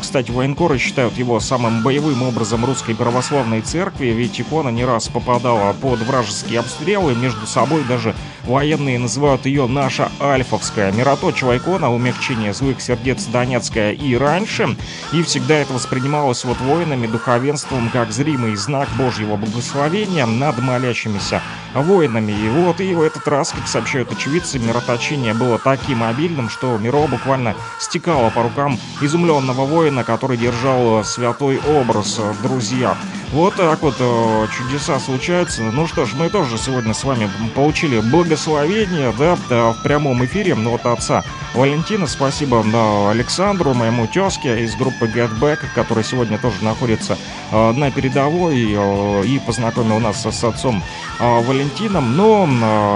[0.00, 5.72] Кстати, военкоры считают его самым боевым образом русской православной церкви, ведь икона не раз попадала
[5.74, 8.14] под вражеские обстрелы, между собой даже
[8.44, 10.92] военные называют ее «наша альфовская».
[10.92, 14.76] Мироточивая икона, умягчение злых сердец Донецкая и раньше,
[15.12, 21.42] и всегда это воспринималось вот воинами, духовенством, как зримый знак Божьего благословения над молящимися
[21.74, 22.32] воинами.
[22.32, 27.06] И вот и в этот раз, как сообщают очевидцы, мироточение было таким обильным, что Миро
[27.06, 32.96] буквально стекало по рукам изумленного воина, который держал святой образ, друзья.
[33.32, 35.62] Вот так вот э, чудеса случаются.
[35.62, 38.00] Ну что ж, мы тоже сегодня с вами получили
[38.30, 42.06] благословение, да, да, в прямом эфире ну, от отца Валентина.
[42.06, 47.18] Спасибо да, Александру, моему тезке из группы Get Back, который сегодня тоже находится
[47.50, 50.80] э, на передовой э, и познакомил нас с отцом
[51.18, 52.16] э, Валентином.
[52.16, 52.48] Но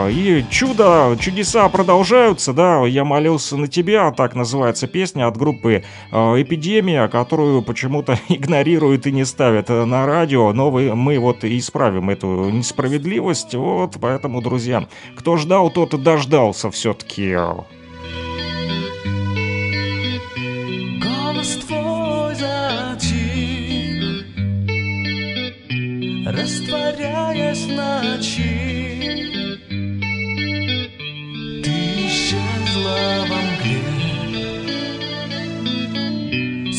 [0.06, 2.86] э, и чудо, чудеса продолжаются, да.
[2.86, 5.82] Я молился на тебя, так называется песня от группы
[6.12, 10.52] э, Эпидемия, которую почему-то игнорируют и не ставят э, на радио.
[10.52, 13.56] Но вы, мы вот исправим эту несправедливость.
[13.56, 14.86] Вот, поэтому, друзья,
[15.24, 17.34] кто ждал, тот и дождался все-таки.
[21.02, 24.26] Голос твой затих,
[26.26, 28.74] растворяясь в ночи.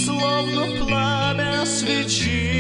[0.05, 2.54] Словно пламя свечи.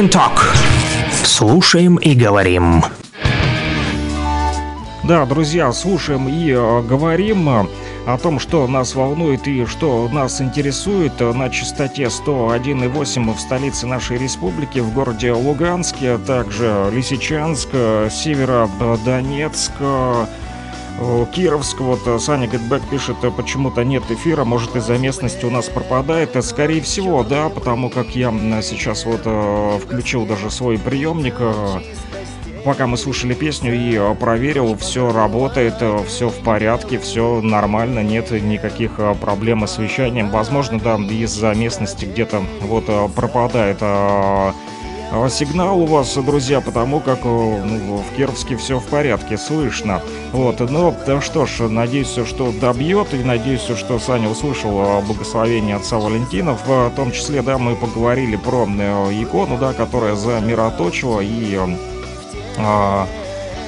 [0.00, 0.40] And Talk.
[1.24, 2.82] Слушаем и говорим.
[5.04, 11.20] Да, друзья, слушаем и э, говорим о том, что нас волнует и что нас интересует
[11.20, 19.72] на частоте 101,8 в столице нашей республики, в городе Луганске, также Лисичанск, э, Северодонецк,
[21.34, 25.68] Кировск, вот э, Саня Гэтбэк пишет, э, почему-то нет эфира, может из-за местности у нас
[25.70, 26.36] пропадает.
[26.36, 28.30] Э, Скорее всего, да, потому как я
[28.62, 31.80] сейчас вот э, включил даже свой приемник, э,
[32.66, 38.30] пока мы слушали песню и э, проверил, все работает, все в порядке, все нормально, нет
[38.30, 40.28] никаких э, проблем с вещанием.
[40.28, 44.52] Возможно, да, из-за местности где-то вот э, пропадает э, э,
[45.28, 50.02] сигнал у вас, друзья, потому как э, ну, в Кировске все в порядке, слышно.
[50.32, 55.76] Вот, ну, да что ж, надеюсь, что добьет, и надеюсь, что Саня услышал э, благословение
[55.76, 56.56] отца Валентина.
[56.64, 61.66] В том числе, да, мы поговорили про э, икону, да, которая замироточила и э,
[62.58, 63.06] а,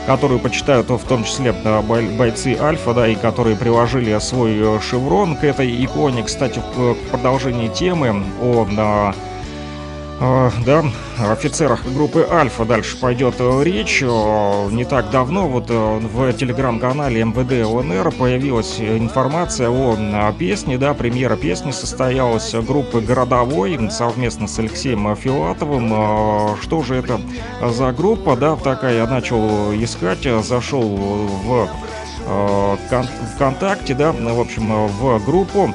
[0.07, 4.81] которую почитают в том числе а, бой- бойцы Альфа, да, и которые приложили свой э,
[4.81, 6.23] шеврон к этой иконе.
[6.23, 9.15] Кстати, в продолжении темы о а, а,
[10.65, 10.85] да,
[11.19, 14.03] офицерах группы Альфа дальше пойдет э, речь.
[14.03, 20.95] Не так давно вот э, в телеграм-канале МВД ЛНР появилась информация о а, песне, да,
[20.95, 25.93] премьера песни состоялась группы «Городовой» совместно с Алексеем Филатовым.
[25.93, 27.21] Э, Что же это
[27.61, 31.69] за группа, да, такая я начал искать, зашел в
[32.29, 35.75] э, кон- ВКонтакте, да, в общем, в группу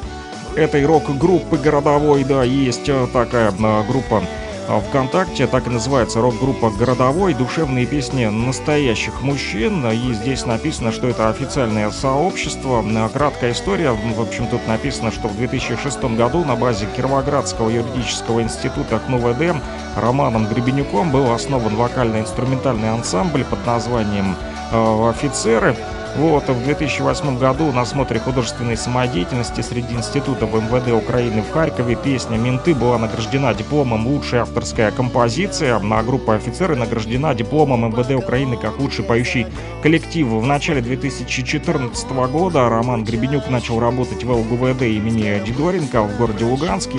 [0.58, 4.24] этой рок-группы городовой, да, есть э, такая э, группа
[4.68, 7.36] э, ВКонтакте, так и называется рок-группа «Городовой.
[7.36, 9.86] Душевные песни настоящих мужчин».
[9.92, 12.84] И здесь написано, что это официальное сообщество.
[13.14, 13.92] Краткая история.
[13.92, 19.62] В общем, тут написано, что в 2006 году на базе Кировоградского юридического института КНУВД
[19.96, 24.36] Романом Гребенюком был основан вокально-инструментальный ансамбль под названием
[24.72, 25.76] «Офицеры».
[26.18, 32.38] Вот, в 2008 году на смотре художественной самодеятельности среди институтов МВД Украины в Харькове песня
[32.38, 38.80] «Менты» была награждена дипломом «Лучшая авторская композиция», а группа «Офицеры» награждена дипломом МВД Украины как
[38.80, 39.46] лучший поющий
[39.84, 40.26] коллектив.
[40.26, 46.98] В начале 2014 года Роман Гребенюк начал работать в ЛГВД имени Дидоренко в городе Луганске.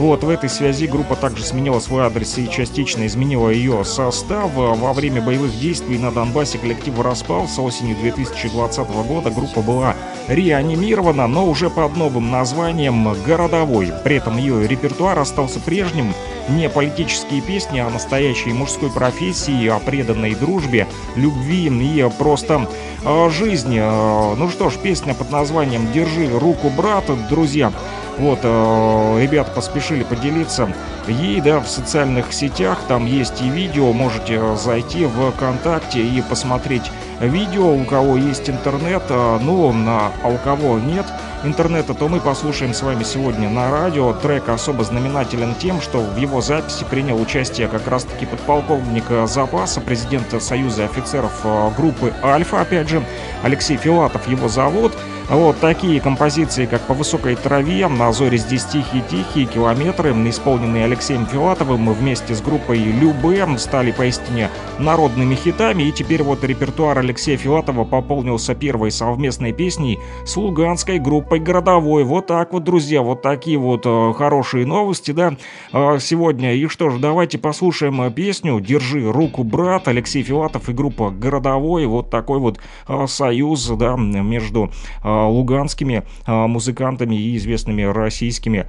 [0.00, 4.50] Вот, в этой связи группа также сменила свой адрес и частично изменила ее состав.
[4.54, 7.60] Во время боевых действий на Донбассе коллектив распался.
[7.60, 9.94] Осенью 2020 года группа была
[10.26, 13.92] реанимирована, но уже под новым назваем «Городовой».
[14.02, 16.14] При этом ее репертуар остался прежним.
[16.48, 22.66] Не политические песни о настоящей мужской профессии, о преданной дружбе, любви и просто
[23.04, 23.78] э, жизни.
[23.78, 27.70] Э, Ну что ж, песня под названием «Держи руку брата», друзья.
[28.20, 30.68] Вот, э, ребята поспешили поделиться
[31.08, 32.78] ей, да, в социальных сетях.
[32.86, 39.04] Там есть и видео, можете зайти в ВКонтакте и посмотреть видео, у кого есть интернет,
[39.08, 41.06] э, ну, а у кого нет
[41.44, 44.12] интернета, то мы послушаем с вами сегодня на радио.
[44.12, 49.80] Трек особо знаменателен тем, что в его записи принял участие как раз-таки подполковник э, запаса,
[49.80, 51.32] президент Союза офицеров
[51.74, 53.02] группы «Альфа», опять же,
[53.42, 54.92] Алексей Филатов его зовут.
[55.30, 61.92] Вот такие композиции, как «По высокой траве», «На зоре здесь тихие-тихие», «Километры», исполненные Алексеем Филатовым
[61.92, 64.50] вместе с группой «Любэ», стали поистине
[64.80, 65.84] народными хитами.
[65.84, 72.02] И теперь вот репертуар Алексея Филатова пополнился первой совместной песней с луганской группой «Городовой».
[72.02, 75.36] Вот так вот, друзья, вот такие вот э, хорошие новости, да,
[75.72, 76.56] э, сегодня.
[76.56, 81.86] И что ж, давайте послушаем э, песню «Держи руку, брат», Алексей Филатов и группа «Городовой».
[81.86, 82.58] Вот такой вот
[83.06, 84.72] союз, да, между
[85.26, 88.66] луганскими э, музыкантами и известными российскими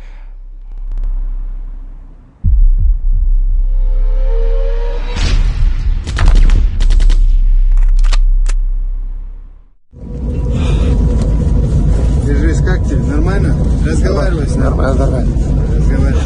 [12.26, 13.04] Держись, как тебе?
[13.04, 13.56] Нормально?
[13.86, 14.70] Разговаривай с нами.
[14.70, 15.36] Нормально, нормально.
[15.76, 16.22] Разговаривай.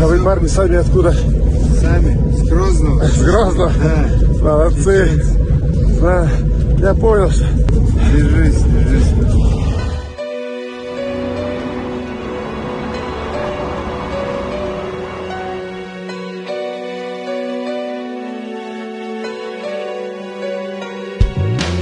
[0.00, 1.12] А вы, парни, сами откуда?
[1.80, 2.32] Сами.
[2.32, 3.04] С Грозного.
[3.04, 3.72] С Грозного?
[3.82, 4.42] Да.
[4.42, 5.22] Молодцы.
[6.06, 6.30] Да,
[6.78, 7.28] я понял.
[8.12, 9.10] Держись, держись.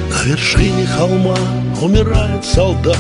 [0.09, 1.37] На вершине холма
[1.83, 2.97] умирает солдат,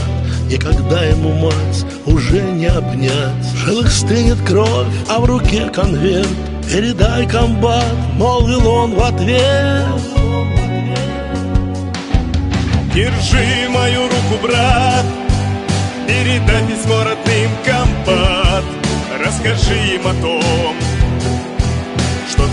[0.50, 6.28] И когда ему мать уже не обнять, В жилах стынет кровь, а в руке конверт.
[6.70, 10.33] Передай комбат, молвил он в ответ.
[12.94, 15.04] Держи мою руку, брат
[16.06, 18.64] Передай письмо родным комбат
[19.24, 20.74] Расскажи им о том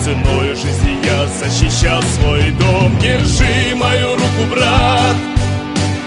[0.04, 2.98] ценой жизни я защищал свой дом.
[3.00, 5.16] Держи мою руку, брат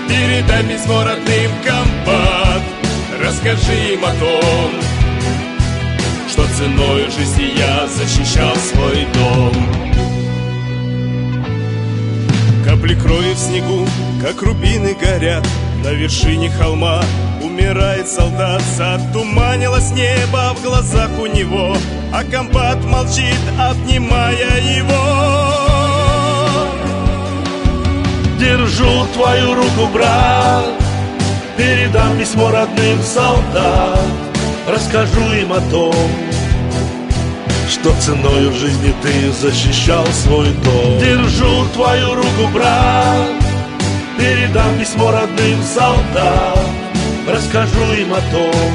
[0.09, 2.63] Передай письмо родным компат
[3.23, 4.71] Расскажи им о том
[6.29, 9.55] Что ценой жизни я защищал свой дом
[12.85, 13.87] Капли крови в снегу,
[14.23, 15.43] как рубины горят.
[15.83, 17.03] На вершине холма
[17.43, 18.61] умирает солдат.
[18.77, 21.75] Затуманилось небо в глазах у него
[22.13, 24.93] А комбат молчит, обнимая его.
[28.39, 30.67] Держу твою руку, брат
[31.57, 33.99] Передам письмо родным солдат.
[34.69, 36.34] Расскажу им о том
[37.69, 40.99] Что ценою жизни ты защищал свой дом?
[40.99, 43.45] Держу твою руку, брат.
[44.19, 46.59] Передам письмо родным солдат
[47.29, 48.73] Расскажу им о том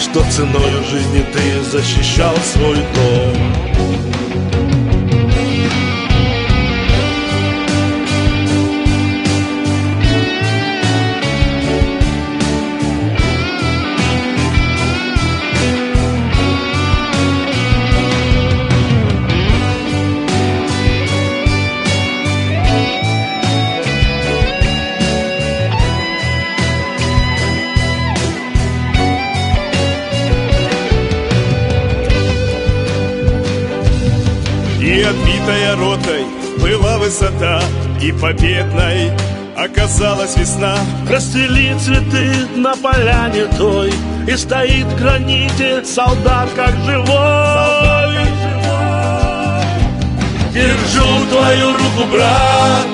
[0.00, 3.54] Что ценою жизни ты защищал свой дом
[37.04, 37.60] высота
[38.00, 39.12] И победной
[39.56, 40.74] оказалась весна.
[41.08, 43.92] Расцвели цветы на поляне той
[44.26, 48.24] И стоит граните солдат как живой.
[50.52, 52.86] Держу твою руку, брат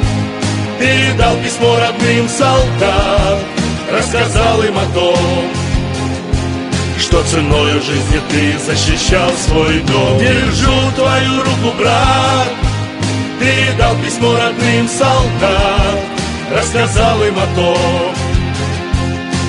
[0.79, 3.39] Передал письмо родным солдат
[3.93, 5.45] Рассказал им о том
[6.99, 10.19] Что ценою жизни ты защищал свой дом.
[10.19, 12.70] Держу твою руку, брат
[13.41, 15.99] Передал письмо родным солдат
[16.55, 18.15] Рассказал им о том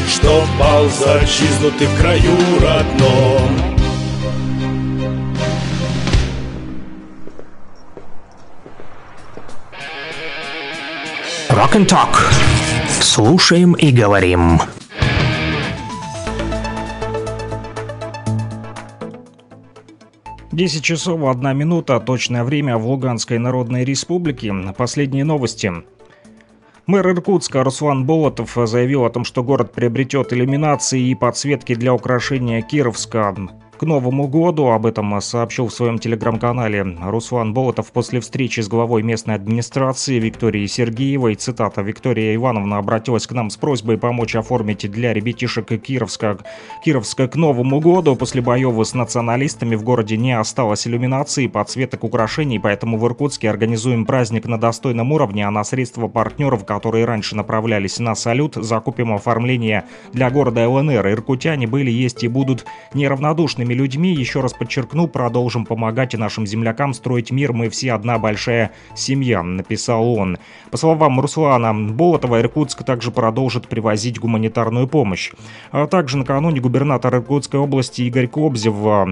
[0.08, 3.72] Что пал за отчизну ты в краю родном
[11.50, 12.18] Rock and Talk.
[13.02, 14.62] Слушаем и говорим.
[20.52, 24.54] Десять часов одна минута, точное время в Луганской Народной Республике.
[24.78, 25.72] Последние новости.
[26.88, 32.62] Мэр Иркутска Руслан Болотов заявил о том, что город приобретет иллюминации и подсветки для украшения
[32.62, 33.34] Кировска
[33.82, 34.67] к Новому году.
[34.67, 40.67] Об этом сообщил в своем телеграм-канале Руслан Болотов после встречи с главой местной администрации Викторией
[40.67, 41.34] Сергеевой.
[41.34, 41.82] Цитата.
[41.82, 46.38] Виктория Ивановна обратилась к нам с просьбой помочь оформить для ребятишек Кировска,
[46.86, 48.15] Кировска к Новому году.
[48.15, 54.05] После боев с националистами в городе не осталось иллюминации, подсветок, украшений, поэтому в Иркутске организуем
[54.05, 59.86] праздник на достойном уровне, а на средства партнеров, которые раньше направлялись на салют, закупим оформление
[60.13, 61.07] для города ЛНР.
[61.09, 64.13] Иркутяне были, есть и будут неравнодушными людьми.
[64.13, 67.53] Еще раз подчеркну, продолжим помогать и нашим землякам строить мир.
[67.53, 70.38] Мы все одна большая семья, написал он.
[70.69, 75.32] По словам Руслана Болотова, Иркутск также продолжит привозить гуманитарную помощь.
[75.72, 79.07] А также накануне губернатор Иркутской области Игорь Кобзев а,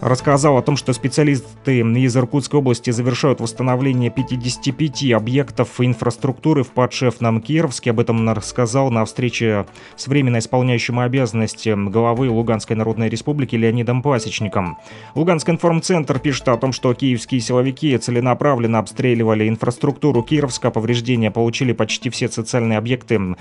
[0.00, 7.40] рассказал о том, что специалисты из Иркутской области завершают восстановление 55 объектов инфраструктуры в подшефном
[7.40, 7.90] Кировске.
[7.90, 14.78] Об этом рассказал на встрече с временно исполняющим обязанности главы Луганской Народной Республики Леонидом Пасечником.
[15.14, 22.10] Луганский информцентр пишет о том, что киевские силовики целенаправленно обстреливали инфраструктуру Кировска, повреждения получили почти
[22.10, 23.36] все социальные объекты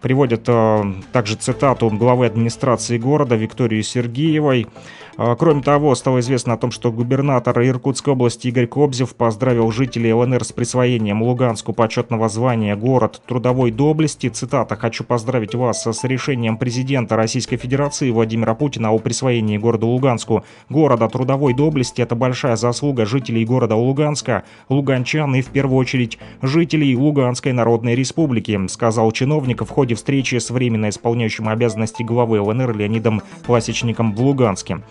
[0.00, 0.44] приводят
[1.12, 4.66] также цитату главы администрации города Виктории Сергеевой.
[5.18, 10.12] А, Кроме того, стало известно о том, что губернатор Иркутской области Игорь Кобзев поздравил жителей
[10.12, 14.28] ЛНР с присвоением Луганску почетного звания «Город трудовой доблести».
[14.28, 20.44] Цитата «Хочу поздравить вас с решением президента Российской Федерации Владимира Путина о присвоении городу Луганску
[20.68, 22.02] города трудовой доблести.
[22.02, 28.66] Это большая заслуга жителей города Луганска, луганчан и в первую очередь жителей Луганской Народной Республики»,
[28.68, 34.82] сказал чиновник в ходе встречи с временно исполняющим обязанности главы ЛНР Леонидом Пасечником в Луганске.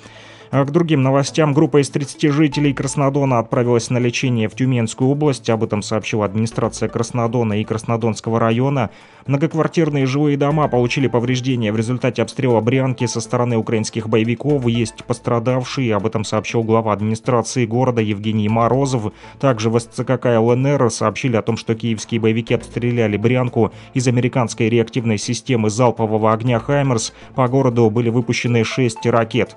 [0.51, 1.53] А К другим новостям.
[1.53, 5.49] Группа из 30 жителей Краснодона отправилась на лечение в Тюменскую область.
[5.49, 8.91] Об этом сообщила администрация Краснодона и Краснодонского района.
[9.25, 14.67] Многоквартирные жилые дома получили повреждения в результате обстрела Брянки со стороны украинских боевиков.
[14.67, 15.95] Есть пострадавшие.
[15.95, 19.13] Об этом сообщил глава администрации города Евгений Морозов.
[19.39, 25.17] Также в СЦКК ЛНР сообщили о том, что киевские боевики обстреляли Брянку из американской реактивной
[25.17, 27.13] системы залпового огня «Хаймерс».
[27.33, 29.55] По городу были выпущены 6 ракет.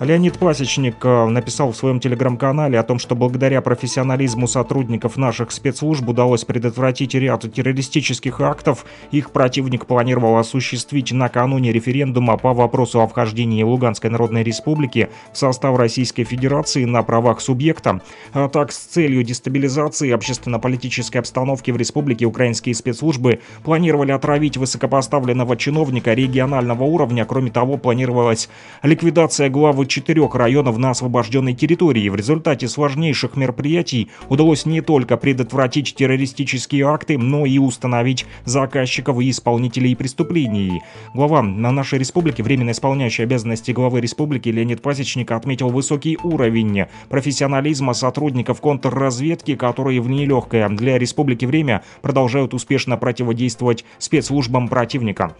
[0.00, 6.08] Леонид Пасечник э, написал в своем телеграм-канале о том, что благодаря профессионализму сотрудников наших спецслужб
[6.08, 8.86] удалось предотвратить ряд террористических актов.
[9.10, 15.76] Их противник планировал осуществить накануне референдума по вопросу о вхождении Луганской Народной Республики в состав
[15.76, 18.00] Российской Федерации на правах субъекта.
[18.32, 26.14] А так, с целью дестабилизации общественно-политической обстановки в республике украинские спецслужбы планировали отравить высокопоставленного чиновника
[26.14, 27.24] регионального уровня.
[27.24, 28.48] Кроме того, планировалась
[28.84, 32.08] ликвидация главы четырех районов на освобожденной территории.
[32.08, 39.30] В результате сложнейших мероприятий удалось не только предотвратить террористические акты, но и установить заказчиков и
[39.30, 40.82] исполнителей преступлений.
[41.14, 47.94] Глава на нашей республике, временно исполняющий обязанности главы республики Леонид Пасечник отметил высокий уровень профессионализма
[47.94, 55.34] сотрудников контрразведки, которые в нелегкое для республики время продолжают успешно противодействовать спецслужбам противника.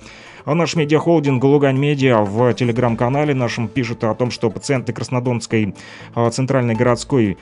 [0.45, 5.75] А наш медиахолдинг «Лугань Медиа» в телеграм-канале нашем пишет о том, что пациенты Краснодонской
[6.15, 7.37] а, центральной городской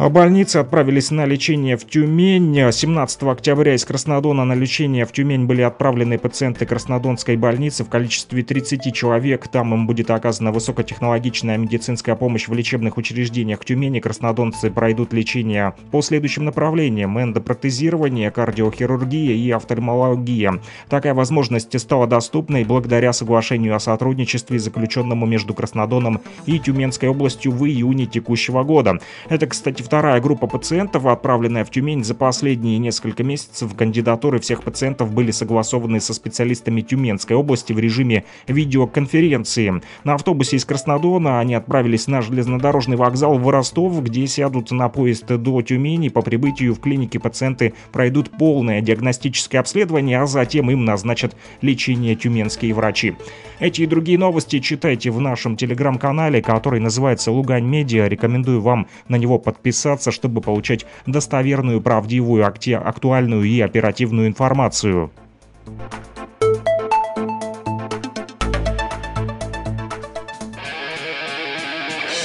[0.00, 2.72] а больницы отправились на лечение в Тюмень.
[2.72, 8.42] 17 октября из Краснодона на лечение в Тюмень были отправлены пациенты Краснодонской больницы в количестве
[8.42, 9.48] 30 человек.
[9.48, 14.00] Там им будет оказана высокотехнологичная медицинская помощь в лечебных учреждениях Тюмени.
[14.00, 17.18] Краснодонцы пройдут лечение по следующим направлениям.
[17.18, 20.62] Эндопротезирование, кардиохирургия и офтальмология.
[20.88, 27.66] Такая возможность стала доступной благодаря соглашению о сотрудничестве, заключенному между Краснодоном и Тюменской областью в
[27.66, 28.98] июне текущего года.
[29.28, 33.74] Это, кстати, вторая группа пациентов, отправленная в Тюмень за последние несколько месяцев.
[33.74, 39.82] Кандидатуры всех пациентов были согласованы со специалистами Тюменской области в режиме видеоконференции.
[40.04, 45.26] На автобусе из Краснодона они отправились на железнодорожный вокзал в Ростов, где сядут на поезд
[45.26, 46.08] до Тюмени.
[46.08, 52.74] По прибытию в клинике пациенты пройдут полное диагностическое обследование, а затем им назначат лечение тюменские
[52.74, 53.16] врачи.
[53.60, 58.08] Эти и другие новости читайте в нашем телеграм-канале, который называется «Лугань Медиа».
[58.08, 65.10] Рекомендую вам на него подписаться чтобы получать достоверную, правдивую, актуальную и оперативную информацию.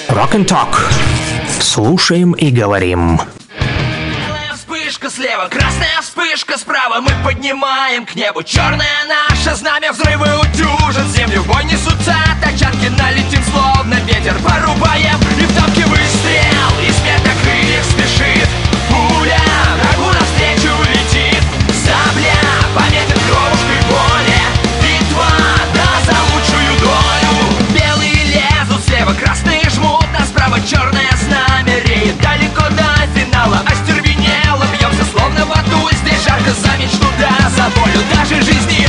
[0.10, 0.74] Rock and Talk.
[1.60, 3.20] Слушаем и говорим.
[4.86, 7.02] Вспышка слева, красная вспышка справа.
[7.02, 13.96] Мы поднимаем к небу черное наше знамя Взрывы утюжат землю, бой несутся тачанки Налетим словно
[14.06, 18.48] ветер, порубаем И в дамке выстрел, и смерть на крыльях спешит
[18.88, 19.42] Пуля.
[19.82, 21.42] Врагу навстречу летит
[21.84, 22.38] Сабля
[22.76, 24.40] пометит кровушкой поле.
[24.84, 25.32] Битва,
[25.74, 27.34] да, за лучшую долю.
[27.74, 32.22] Белые лезут слева, красные жмут Нас справа черное знамя реет.
[32.22, 32.70] Далеко
[37.70, 38.85] волю Даже жизни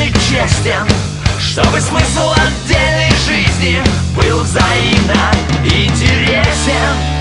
[0.00, 0.86] и честен
[1.38, 3.82] Чтобы смысл отдельной жизни
[4.16, 5.32] Был взаимно
[5.64, 7.20] интересен.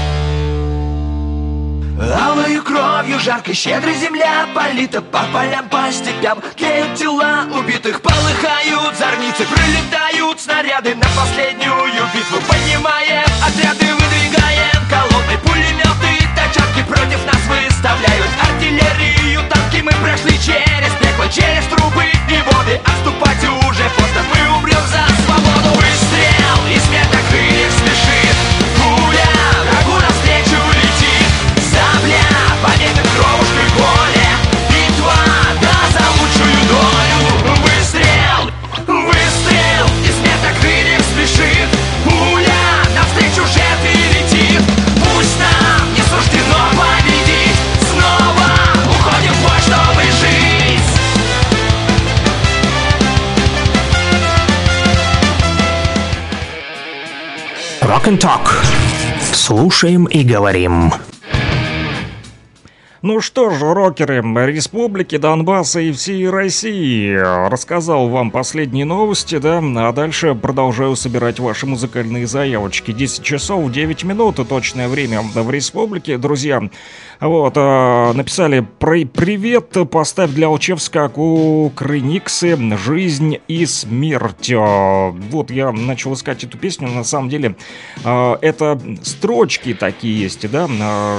[1.99, 9.45] Алою кровью жарко щедро земля Полита по полям, по степям Тлеют тела убитых, полыхают зорницы
[9.45, 10.95] Прилетают снаряды.
[10.95, 15.38] На последнюю битву Поднимаем отряды, выдвигаем колонны.
[15.43, 20.99] Пулеметы, тачанки против нас выставляют Артиллерию, танки мы прошли через
[21.32, 24.79] Через трубы и воды Отступать уже поздно, мы умрем
[58.10, 58.49] and Talk.
[59.34, 60.91] Слушаем и говорим.
[63.01, 67.16] Ну что ж, рокеры Республики Донбасса и всей России,
[67.49, 72.91] рассказал вам последние новости, да, а дальше продолжаю собирать ваши музыкальные заявочки.
[72.91, 76.70] 10 часов 9 минут, точное время в Республике, друзья.
[77.20, 84.49] Вот, э, написали «При- «Привет, поставь для Алчевска у Крыниксы «Жизнь и смерть».
[84.49, 87.57] Э, Вот я начал искать эту песню, на самом деле
[88.05, 90.70] э, это строчки такие есть, да,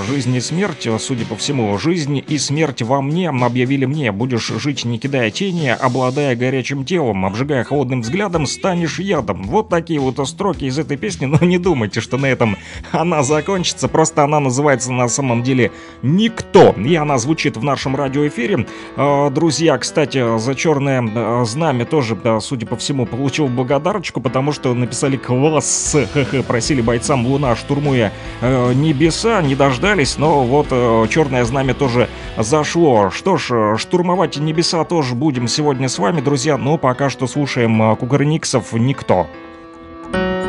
[0.09, 4.87] «Жизнь и смерть», судя по всему, «Жизнь и смерть во мне» объявили мне, будешь жить
[4.87, 9.43] не кидая тени, обладая горячим телом, обжигая холодным взглядом, станешь ядом.
[9.43, 12.57] Вот такие вот строки из этой песни, но не думайте, что на этом
[12.91, 15.71] она закончится, просто она называется на самом деле
[16.03, 18.67] «Никто», и она звучит в нашем радиоэфире.
[18.97, 24.75] Э, Друзья, кстати, за черное э, знамя тоже, судя по всему, получил благодарочку, потому что
[24.75, 25.97] написали «Класс!»
[26.49, 33.11] Просили бойцам Луна, штурмуя э, небеса, не дождались, но вот э, черное знамя тоже зашло.
[33.11, 37.97] Что ж, штурмовать небеса тоже будем сегодня с вами, друзья, но пока что слушаем э,
[37.97, 39.27] Кугарниксов «Никто».
[40.13, 40.40] Жизнь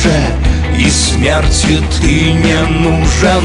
[0.00, 0.16] стуже
[0.78, 3.44] И смерти ты не нужен.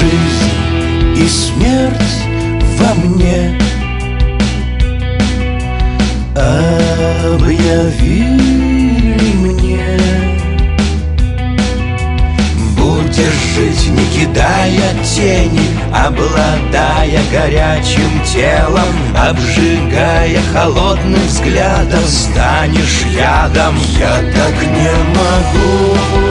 [0.00, 0.52] Жизнь
[1.16, 2.24] и смерть
[2.78, 3.58] во мне.
[7.26, 7.90] Объявили
[13.20, 15.60] Будешь жить, не кидая тени
[15.92, 23.76] Обладая горячим телом Обжигая холодным взглядом Станешь ядом.
[23.98, 26.29] Я так не могу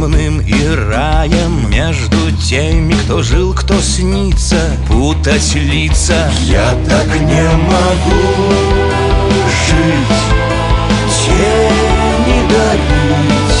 [0.00, 4.56] земным и раем Между теми, кто жил, кто снится
[4.88, 6.30] Путать лица.
[6.42, 8.52] Я так не могу
[9.66, 10.18] жить
[11.26, 13.60] Тени дарить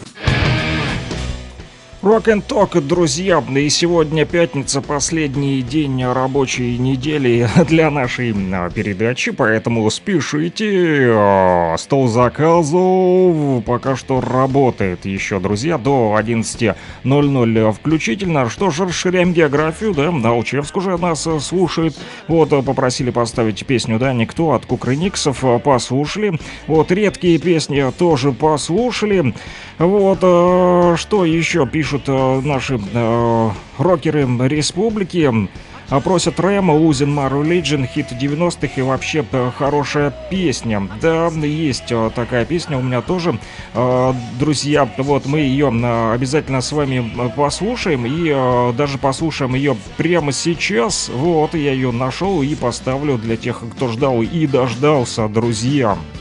[2.21, 3.43] Rock and Talk, друзья.
[3.49, 11.13] И сегодня пятница, последний день рабочей недели для нашей а, передачи, поэтому спешите.
[11.15, 18.49] А, стол заказов пока что работает еще, друзья, до 11.00 включительно.
[18.49, 21.97] Что ж, расширяем географию, да, Алчевск уже нас слушает.
[22.27, 26.39] Вот, попросили поставить песню, да, «Никто» от Кукрыниксов, послушали.
[26.67, 29.33] Вот, редкие песни тоже послушали.
[29.81, 33.49] Вот, э, что еще пишут э, наши э,
[33.79, 35.49] рокеры республики?
[35.89, 39.25] А просят Рэма, Losing My Religion, хит 90-х и вообще
[39.57, 40.87] хорошая песня.
[41.01, 43.37] Да, есть такая песня у меня тоже.
[44.39, 51.09] Друзья, вот мы ее обязательно с вами послушаем и даже послушаем ее прямо сейчас.
[51.13, 55.97] Вот, я ее нашел и поставлю для тех, кто ждал и дождался, друзья.
[55.97, 56.20] что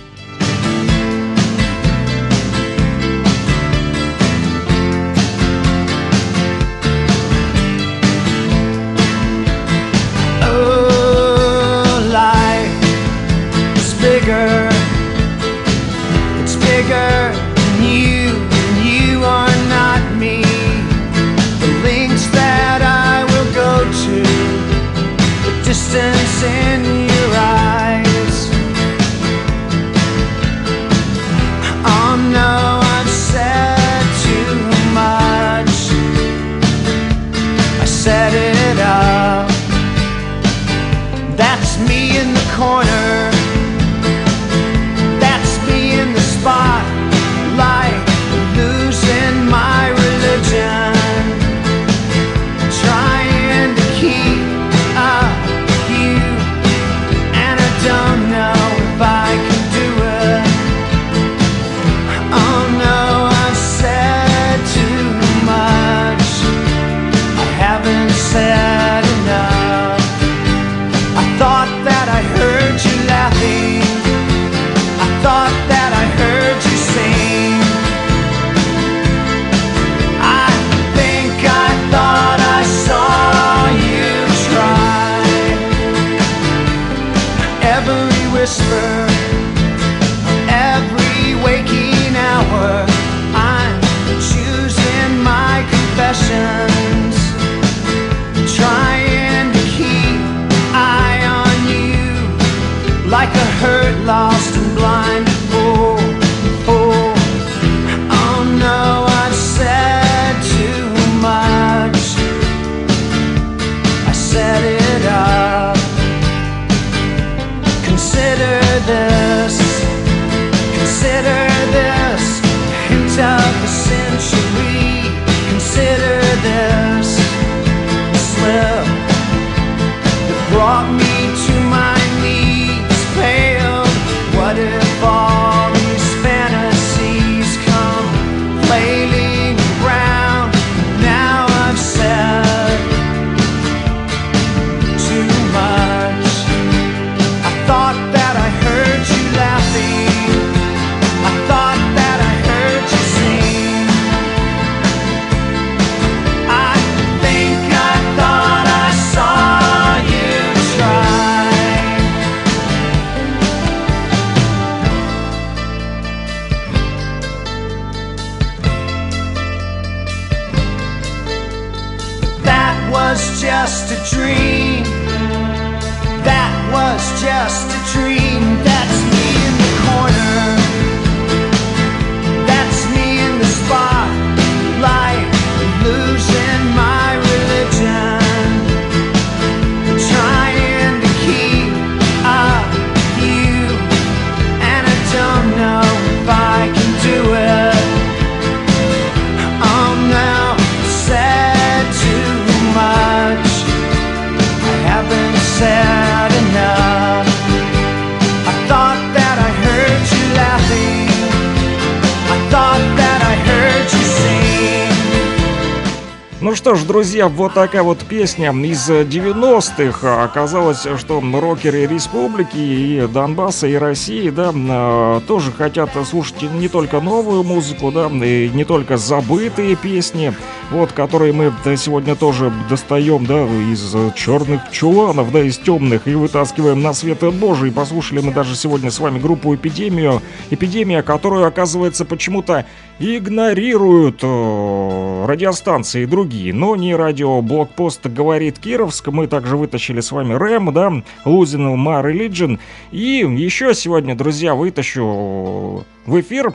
[217.21, 220.25] друзья, вот такая вот песня из 90-х.
[220.25, 227.01] Оказалось, что рокеры республики и Донбасса, и России, да, а, тоже хотят слушать не только
[227.01, 230.33] новую музыку, да, и не только забытые песни,
[230.71, 236.81] вот, которые мы сегодня тоже достаем, да, из черных чуланов, да, из темных, и вытаскиваем
[236.81, 237.73] на свет Божий.
[237.73, 240.23] Послушали мы даже сегодня с вами группу «Эпидемию».
[240.51, 242.67] Эпидемия, которую, оказывается, почему-то
[242.99, 249.09] игнорируют э, радиостанции и другие, но не радио Блокпост говорит Кировск.
[249.09, 250.93] Мы также вытащили с вами Рэм, да,
[251.25, 252.59] Лузину My Religion.
[252.93, 256.55] И еще сегодня, друзья, вытащу в эфир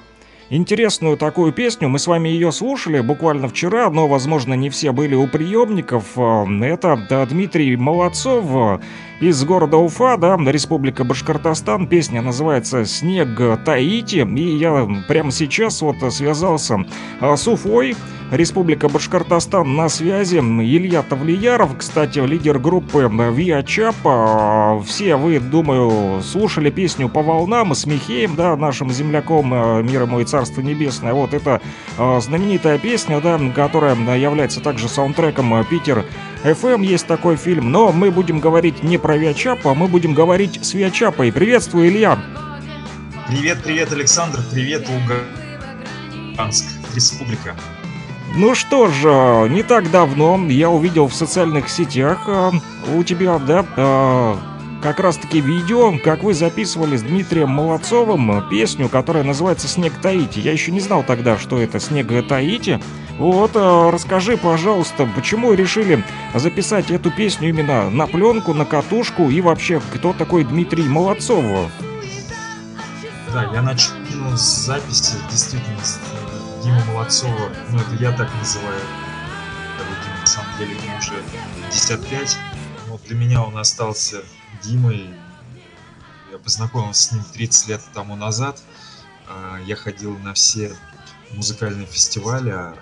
[0.49, 1.89] интересную такую песню.
[1.89, 6.17] Мы с вами ее слушали буквально вчера, но, возможно, не все были у приемников.
[6.17, 8.81] Э, это да, Дмитрий Молодцов
[9.19, 11.87] из города Уфа, да, Республика Башкортостан.
[11.87, 13.29] Песня называется «Снег
[13.63, 14.27] Таити».
[14.37, 16.85] И я прямо сейчас вот связался
[17.21, 17.95] а, с Уфой,
[18.31, 20.37] Республика Башкортостан на связи.
[20.37, 24.81] Илья Тавлияров, кстати, лидер группы Виа Чапа.
[24.85, 30.25] Все вы, думаю, слушали песню «По волнам» с Михеем, да, нашим земляком а, «Мир и
[30.25, 31.13] Царство Небесное».
[31.13, 31.61] Вот это
[31.97, 36.03] а, знаменитая песня, да, которая является также саундтреком «Питер
[36.45, 40.73] FM есть такой фильм, но мы будем говорить не про Виачапа, мы будем говорить с
[40.73, 41.31] Виачапой.
[41.31, 42.17] Приветствую, Илья!
[43.27, 46.65] Привет, привет, Александр, привет, Луганск,
[46.95, 47.55] республика.
[48.35, 52.49] Ну что ж, не так давно я увидел в социальных сетях э,
[52.95, 54.35] у тебя, да, э,
[54.81, 60.39] как раз таки видео, как вы записывали с Дмитрием Молодцовым песню, которая называется «Снег Таити».
[60.39, 62.81] Я еще не знал тогда, что это «Снег Таити».
[63.17, 69.29] Вот, э, расскажи, пожалуйста, почему решили записать эту песню именно на пленку, на катушку?
[69.29, 71.71] И вообще, кто такой Дмитрий Молодцов?
[73.31, 75.99] Да, я начну с записи, действительно, с
[76.61, 78.81] Дима Молодцова, ну это я так называю,
[79.77, 81.13] Дима, на самом деле ему уже
[81.67, 82.37] 55,
[82.87, 84.23] но для меня он остался
[84.61, 85.09] Димой,
[86.31, 88.61] я познакомился с ним 30 лет тому назад,
[89.27, 90.75] а, я ходил на все
[91.31, 92.75] музыкальные фестивали, а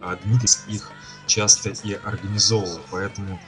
[0.00, 0.90] а Дмитрий их
[1.26, 2.80] часто и организовывал.
[2.90, 3.40] Поэтому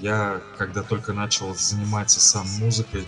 [0.00, 3.06] я, когда только начал заниматься сам музыкой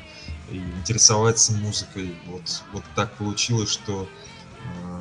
[0.51, 4.09] и интересоваться музыкой, вот, вот так получилось, что
[4.65, 5.01] э,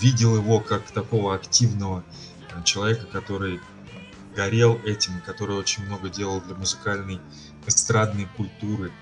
[0.00, 2.04] видел его как такого активного
[2.64, 3.60] человека, который
[4.34, 7.20] горел этим, который очень много делал для музыкальной
[7.66, 8.92] эстрадной культуры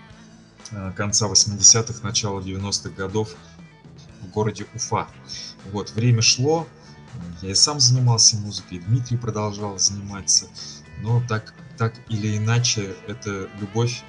[0.71, 3.35] э, конца 80-х, начала 90-х годов
[4.23, 5.09] в городе Уфа.
[5.73, 6.67] Вот, время шло,
[7.43, 10.47] я и сам занимался музыкой, и Дмитрий продолжал заниматься.
[11.01, 14.03] Но так, так или иначе, эта любовь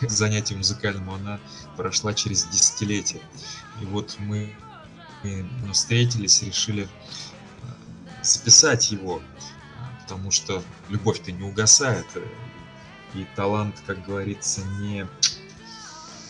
[0.00, 1.38] к занятию музыкальному, она
[1.76, 3.20] прошла через десятилетия.
[3.80, 4.54] И вот мы,
[5.22, 7.66] мы встретились, решили э,
[8.22, 9.22] записать его,
[10.02, 12.24] потому что любовь-то не угасает, э,
[13.14, 15.06] и талант, как говорится, не...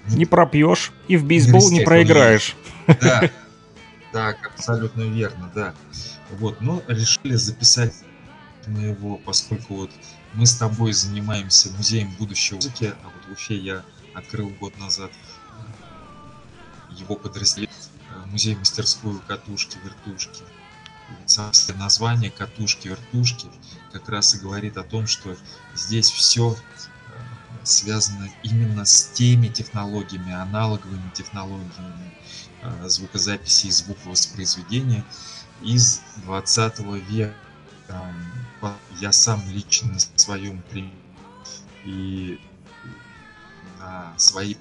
[0.08, 2.56] Не пропьешь и в бейсбол не проиграешь.
[2.86, 3.30] Да,
[4.12, 5.74] так, абсолютно верно, да.
[6.30, 7.94] Вот, но решили записать
[8.66, 9.90] на его, поскольку вот
[10.34, 13.84] мы с тобой занимаемся музеем будущей музыки, а вот в Уфе я
[14.14, 15.10] открыл год назад
[16.90, 17.74] его подразделение,
[18.10, 20.42] э, музей-мастерскую катушки-вертушки.
[21.26, 23.48] Само название катушки-вертушки
[23.92, 25.36] как раз и говорит о том, что
[25.74, 26.56] здесь все э,
[27.64, 32.09] связано именно с теми технологиями, аналоговыми технологиями,
[32.86, 35.04] звукозаписи и звуковоспроизведения
[35.62, 37.34] из 20 века.
[39.00, 40.94] Я сам лично на своем примере
[41.84, 42.40] и
[43.78, 44.56] на своей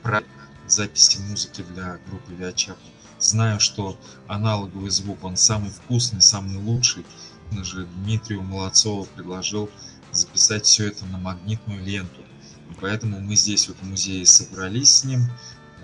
[0.68, 2.78] записи музыки для группы Виачап
[3.20, 7.06] знаю, что аналоговый звук, он самый вкусный, самый лучший.
[7.52, 9.70] Же Дмитрию Молодцову предложил
[10.12, 12.22] записать все это на магнитную ленту.
[12.70, 15.22] И поэтому мы здесь вот в музее собрались с ним,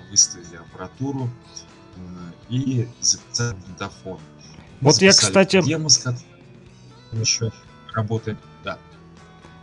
[0.09, 1.29] выставили аппаратуру,
[2.49, 4.19] и записать магнитофон.
[4.81, 5.61] Вот я, кстати...
[5.61, 5.89] Демо,
[7.13, 7.51] еще
[7.93, 8.37] работает,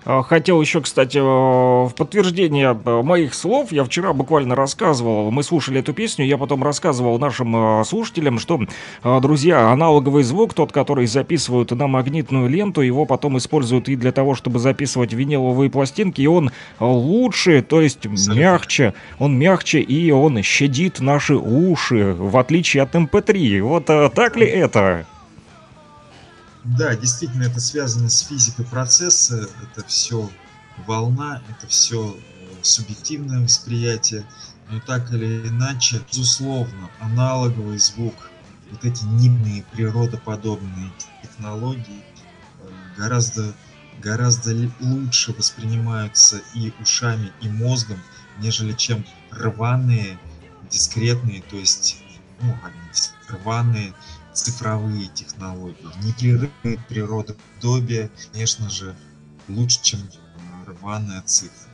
[0.05, 5.93] хотел еще, кстати, в подтверждение э, моих слов, я вчера буквально рассказывал, мы слушали эту
[5.93, 8.61] песню, я потом рассказывал нашим э, слушателям, что,
[9.05, 14.13] э, друзья, аналоговый звук, тот, который записывают на магнитную ленту, его потом используют и для
[14.13, 16.51] того, чтобы записывать виниловые пластинки, и он
[16.81, 23.59] лучше, то есть мягче, он мягче, и он щадит наши уши, в отличие от MP3.
[23.59, 25.07] Эм вот так ли это?
[26.65, 30.31] Да, действительно, это связано с физикой процесса, это все
[30.87, 34.25] волна, это все э, субъективное восприятие,
[34.71, 38.31] но так или иначе, безусловно, аналоговый звук,
[38.71, 42.05] вот эти нимные природоподобные технологии
[42.61, 43.53] э, гораздо,
[44.01, 47.99] гораздо лучше воспринимаются и ушами, и мозгом,
[48.39, 50.17] нежели чем рваные,
[50.71, 51.97] дискретные, то есть
[52.41, 52.57] ну,
[53.29, 53.93] рваные
[54.33, 58.97] цифровые технологии, непрерывное природоподобие, конечно же,
[59.49, 60.01] лучше, чем
[60.67, 61.71] рваная цифра.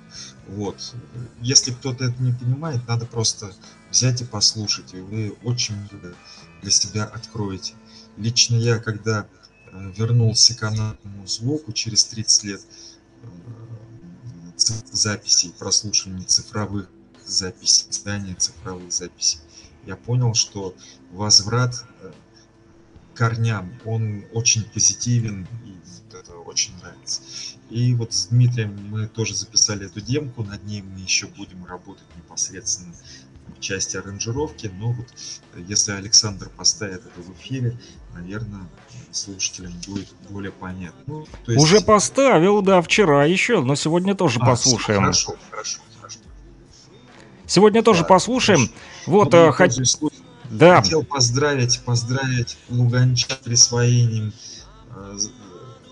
[0.49, 0.95] Вот.
[1.41, 3.53] Если кто-то это не понимает, надо просто
[3.91, 6.15] взять и послушать, и вы очень много
[6.63, 7.75] для себя откроете.
[8.17, 9.27] Лично я, когда
[9.73, 12.61] э, вернулся к канальному звуку через 30 лет
[13.23, 13.29] э,
[14.91, 16.89] записей, прослушивания цифровых
[17.25, 19.41] записей, издания цифровых записей,
[19.87, 20.75] я понял, что
[21.13, 22.13] возврат э,
[23.19, 27.21] корням, он очень позитивен, и вот это очень нравится.
[27.69, 32.07] И вот с Дмитрием мы тоже записали эту демку, над ней мы еще будем работать
[32.17, 32.95] непосредственно
[33.57, 35.07] в части аранжировки, но вот
[35.55, 37.77] э, если Александр поставит это в эфире,
[38.15, 38.69] наверное,
[39.11, 41.01] слушателям будет более понятно.
[41.07, 45.01] Ну, то есть- Уже поставил, да, вчера еще, но сегодня тоже А, послушаем.
[45.01, 46.19] Хорошо, хорошо, хорошо.
[47.47, 48.71] Сегодня тоже послушаем.
[49.07, 50.18] Вот, Ну, э, я хот- пользуюсь случаем,
[50.51, 54.33] да, Хотел поздравить, поздравить Луганча присвоением
[54.95, 55.19] э,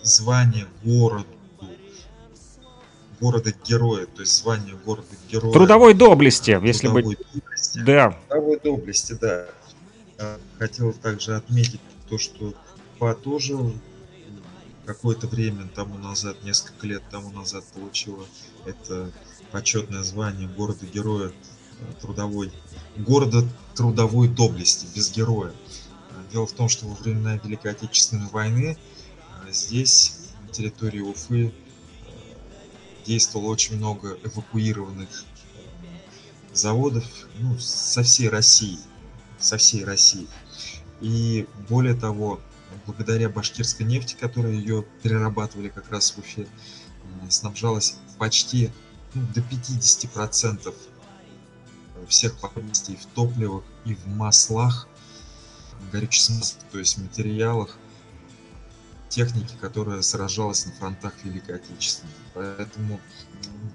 [0.02, 1.26] звания городу,
[3.20, 5.52] города-героя, то есть звание города-героя.
[5.52, 7.78] трудовой доблести, если доблести.
[7.84, 9.46] Да, Трудовой доблести, да.
[10.58, 12.54] Хотел также отметить то, что
[12.98, 13.56] ПА тоже
[14.86, 18.24] какое-то время тому назад, несколько лет тому назад получила
[18.64, 19.10] это
[19.50, 22.52] почетное звание города-героя э, трудовой,
[22.98, 25.52] города трудовой доблести, без героя.
[26.10, 28.78] А, Дело в том, что во времена Великой Отечественной войны
[29.30, 31.52] а, здесь, на территории Уфы, э,
[33.04, 37.04] действовало очень много эвакуированных э, заводов
[37.38, 38.78] ну, со всей России.
[39.38, 40.26] Со всей России.
[41.00, 42.40] И более того,
[42.86, 48.70] благодаря башкирской нефти, которая ее перерабатывали как раз в Уфе, э, снабжалась почти
[49.14, 50.74] ну, до 50%
[52.08, 54.88] всех потребностей в топливах и в маслах,
[55.80, 57.78] в горючих смысле, то есть материалах,
[59.08, 62.12] техники, которая сражалась на фронтах Великой Отечественной.
[62.34, 63.00] Поэтому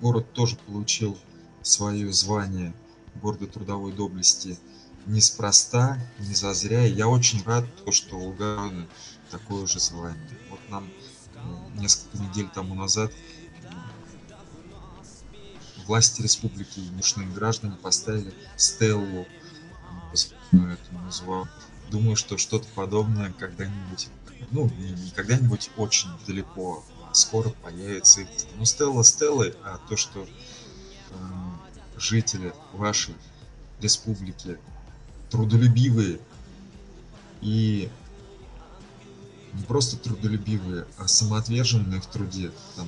[0.02, 1.18] город тоже получил
[1.62, 2.74] свое звание
[3.16, 4.58] города трудовой доблести
[5.06, 6.86] неспроста, не зазря.
[6.86, 8.88] И я очень рад, то, что у Лугана
[9.30, 10.38] такое же звание.
[10.50, 10.88] Вот нам
[11.36, 13.12] э, несколько недель тому назад
[15.88, 19.28] власти республики и мощные граждане поставили стеллу, э,
[20.12, 21.50] посвященную этому званию.
[21.90, 24.10] Думаю, что что-то подобное когда-нибудь,
[24.52, 28.22] ну, не когда-нибудь очень далеко, а скоро появится.
[28.58, 31.16] Ну, Стелла Стеллой, а то, что э,
[31.98, 33.16] жители вашей
[33.82, 34.58] республики
[35.30, 36.20] трудолюбивые
[37.42, 37.90] и
[39.54, 42.52] не просто трудолюбивые, а самоотверженные в труде.
[42.76, 42.88] Там,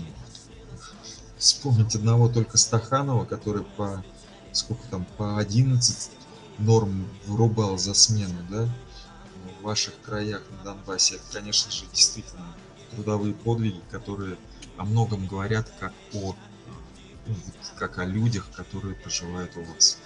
[1.43, 4.03] вспомнить одного только Стаханова, который по
[4.51, 6.11] сколько там, по 11
[6.59, 8.69] норм вырубал за смену, да,
[9.59, 11.15] в ваших краях на Донбассе.
[11.15, 12.45] Это, конечно же, действительно
[12.91, 14.37] трудовые подвиги, которые
[14.77, 16.35] о многом говорят как о
[17.25, 17.35] ну,
[17.77, 19.97] как о людях, которые проживают у вас.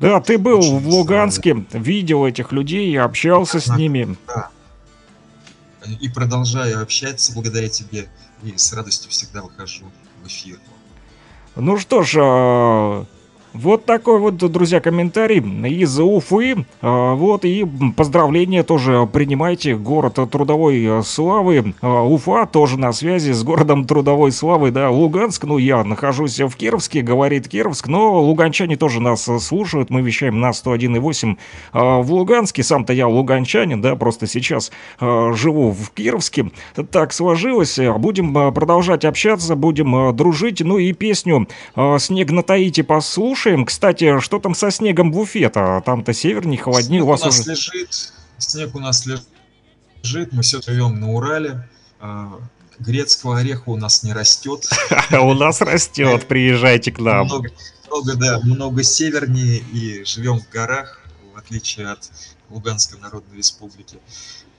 [0.00, 3.76] да, ты был Очень в Луганске, видел этих людей, общался с Да.
[3.76, 4.16] ними.
[4.26, 4.50] Да.
[6.00, 8.08] И продолжаю общаться благодаря тебе,
[8.42, 9.90] и с радостью всегда выхожу
[10.22, 10.58] в эфир.
[11.56, 13.04] Ну что ж, а,
[13.54, 16.64] вот такой вот, друзья, комментарий из Уфы.
[16.80, 17.66] А, Вот, и
[17.96, 19.76] поздравления тоже принимайте.
[19.76, 21.74] Город трудовой э, славы.
[21.82, 25.44] А, Уфа тоже на связи с городом трудовой славы, да, Луганск.
[25.44, 29.90] Ну, я нахожусь в Кировске, говорит Кировск, но луганчане тоже нас э, слушают.
[29.90, 31.36] Мы вещаем на 101,8
[31.72, 32.62] а, в Луганске.
[32.62, 36.50] Сам-то я луганчанин, да, просто сейчас живу в Кировске.
[36.90, 37.78] Так сложилось.
[37.98, 40.60] Будем э, продолжать общаться, будем дружить.
[40.62, 41.48] Ну и песню
[41.98, 43.41] «Снег на Таите» послушаем.
[43.66, 45.82] Кстати, что там со снегом в Уфе-то?
[45.84, 47.00] Там-то севернее, холоднее.
[47.00, 47.50] Снег У вас у нас уже...
[47.50, 51.68] лежит, снег у нас лежит, мы все живем на Урале.
[52.00, 52.38] А,
[52.78, 54.68] Грецкого ореха у нас не растет.
[55.12, 57.26] У нас растет, приезжайте к нам.
[57.26, 61.04] Много, да, много севернее и живем в горах,
[61.34, 62.10] в отличие от
[62.48, 63.98] Луганской Народной Республики.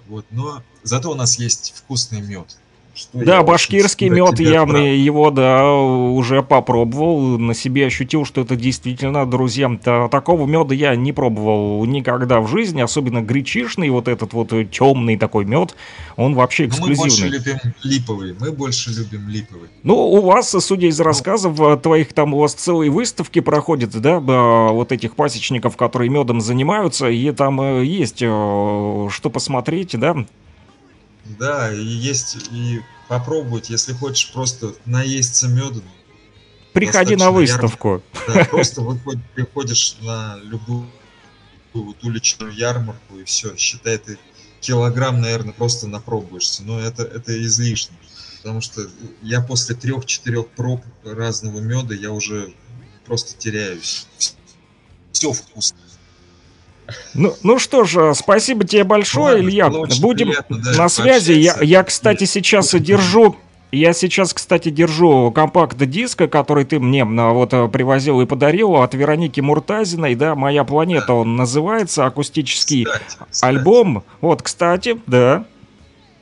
[0.08, 2.58] Вот, но зато у нас есть вкусный мед.
[2.96, 4.78] Что Да, башкирский мед, тебя я прав.
[4.78, 10.76] мне его, да, уже попробовал, на себе ощутил, что это действительно, друзья, та- такого меда
[10.76, 15.76] я не пробовал никогда в жизни, особенно гречишный, вот этот вот темный такой мед,
[16.18, 17.38] он вообще Но мы больше эксклюзивный.
[17.40, 19.70] любим липовый, мы больше любим липовый.
[19.82, 24.18] Ну, у вас, судя из рассказов э, твоих, там у вас целые выставки проходят, да,
[24.18, 28.28] э, вот этих пасечников, которые медом занимаются, и там э, есть э,
[29.10, 30.16] что посмотреть, да?
[31.40, 35.82] Да, и есть, и попробовать, если хочешь просто наесться меда.
[36.74, 38.02] Приходи на выставку.
[38.02, 38.04] ярмарку.
[38.28, 40.90] Да, просто выходи- приходишь на любую
[41.74, 44.18] вот уличную ярмарку и все, считай, ты
[44.60, 47.98] килограмм, наверное, просто напробуешься, но это, это излишне.
[48.38, 48.82] Потому что
[49.22, 52.54] я после трех-четырех проб разного меда я уже
[53.06, 54.08] просто теряюсь.
[55.12, 55.78] Все вкусно.
[57.14, 59.70] Ну, ну что ж, спасибо тебе большое, Ладно, Илья.
[60.02, 61.34] Будем приятно, да, на связи.
[61.34, 63.36] Я, я, кстати, сейчас держу.
[63.72, 68.94] Я сейчас, кстати, держу компакт-диск, который ты мне а, вот а, привозил и подарил от
[68.94, 74.04] Вероники Муртазиной, да, «Моя планета» он называется, акустический Кстати, кстати, альбом.
[74.22, 75.46] Вот, кстати, да.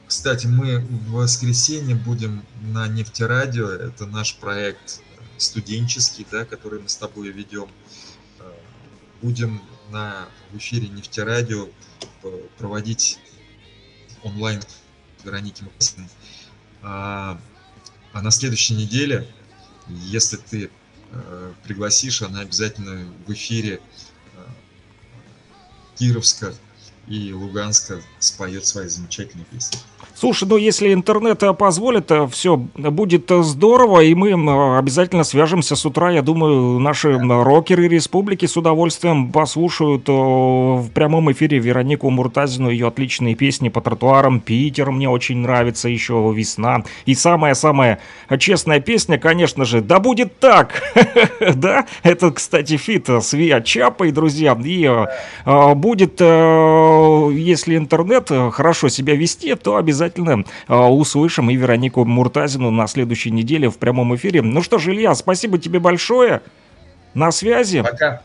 [0.08, 3.68] Кстати, мы в воскресенье будем на Нефтерадио.
[3.70, 5.02] Это наш проект
[5.38, 7.68] студенческий, да, который мы с тобой ведем.
[8.40, 8.44] Э,
[9.22, 11.68] Будем на, в эфире Нефтерадио
[12.22, 13.20] п- проводить
[14.24, 14.62] онлайн
[15.24, 16.10] Вероники Муртазиной.
[16.82, 17.40] А,
[18.14, 19.28] а на следующей неделе,
[19.88, 20.72] если ты
[21.12, 23.82] э, пригласишь, она обязательно в эфире
[24.36, 24.48] э,
[25.98, 26.56] Кировска
[27.08, 29.80] и Луганска споет свои замечательные песни.
[30.22, 35.84] Слушай, ну если интернет э, позволит, все будет э, здорово, и мы обязательно свяжемся с
[35.84, 36.12] утра.
[36.12, 42.90] Я думаю, наши рокеры республики с удовольствием послушают э, в прямом эфире Веронику Муртазину, ее
[42.90, 44.42] отличные песни по тротуарам.
[44.42, 46.84] Питер мне очень нравится, еще весна.
[47.08, 47.98] И самая-самая
[48.38, 50.84] честная песня, конечно же, да будет так!
[51.56, 54.58] Да, это, кстати, feat с ВИА Чапой, друзья.
[54.64, 55.06] И э,
[55.46, 62.06] э, будет, э, если интернет э, хорошо себя вести, то обязательно э, услышим и Веронику
[62.06, 64.42] Муртазину на следующей неделе в прямом эфире.
[64.42, 66.42] Ну что ж, Илья, спасибо тебе большое.
[67.14, 67.82] На связи.
[67.82, 68.22] Пока.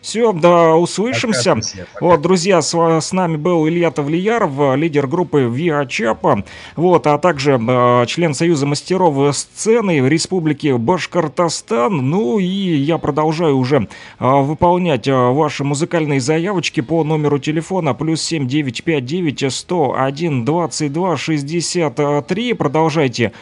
[0.00, 1.54] Все, да, услышимся.
[1.54, 1.86] Пока.
[2.00, 6.44] Вот, друзья, с, с нами был Илья Тавлияров, э, лидер группы ВИА Чапа,
[6.76, 11.96] вот, а также э, член Союза мастеров сцены Республики Башкортостан.
[12.10, 13.88] Ну и я продолжаю уже
[14.18, 22.52] э, выполнять э, ваши музыкальные заявочки по номеру телефона плюс 7959 101 22 63.
[22.54, 23.32] Продолжайте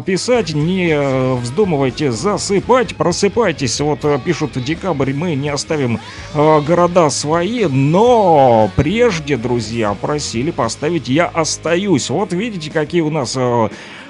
[0.00, 3.78] писать, не э, вздумывайте засыпать, просыпайтесь.
[3.80, 6.00] Вот э, пишут декабрь, мы не оставим
[6.32, 12.08] э, города свои, но прежде, друзья, просили поставить «Я остаюсь».
[12.08, 13.36] Вот видите, какие у нас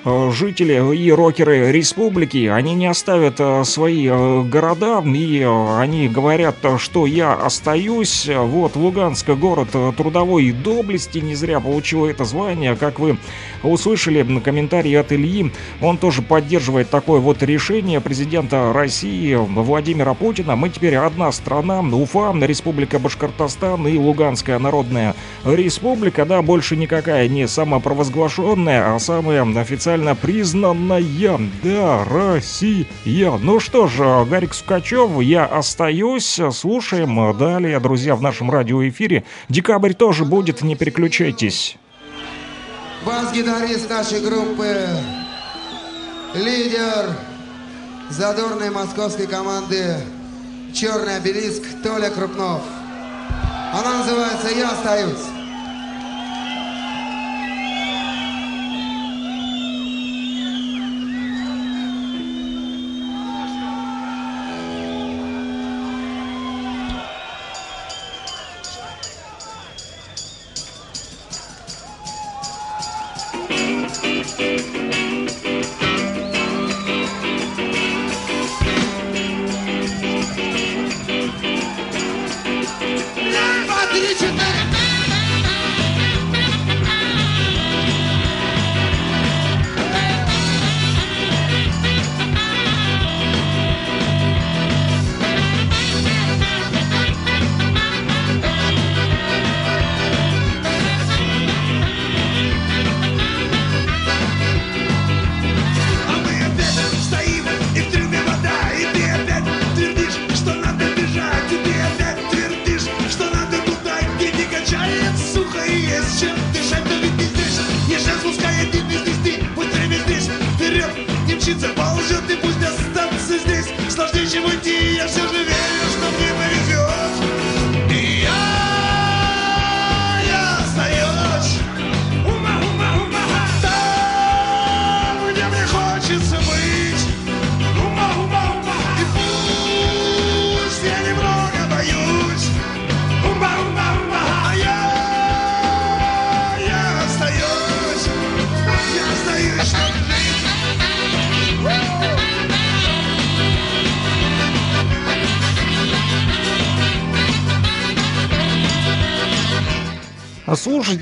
[0.04, 6.56] жители и рокеры республики, они не оставят э, свои э, города, и э, они говорят,
[6.62, 8.28] э, что я остаюсь.
[8.28, 13.16] Вот, Луганск, город э, трудовой доблести, не зря получил это звание, как вы
[13.62, 20.56] услышали на комментарии от Ильи, он тоже поддерживает такое вот решение президента России Владимира Путина.
[20.56, 25.14] Мы теперь одна страна, Уфа, Республика Башкортостан и Луганская Народная
[25.44, 29.44] Республика, да, больше никакая не самопровозглашенная, а самая
[29.92, 32.86] официально признанная, да, Россия.
[33.04, 39.24] Ну что ж, Гарик Сукачев, я остаюсь, слушаем далее, друзья, в нашем радиоэфире.
[39.50, 41.76] Декабрь тоже будет, не переключайтесь.
[43.04, 44.88] Бас-гитарист нашей группы,
[46.34, 47.14] лидер
[48.08, 49.96] задорной московской команды
[50.72, 52.62] «Черный обелиск» Толя Крупнов.
[53.74, 55.41] Она называется «Я остаюсь».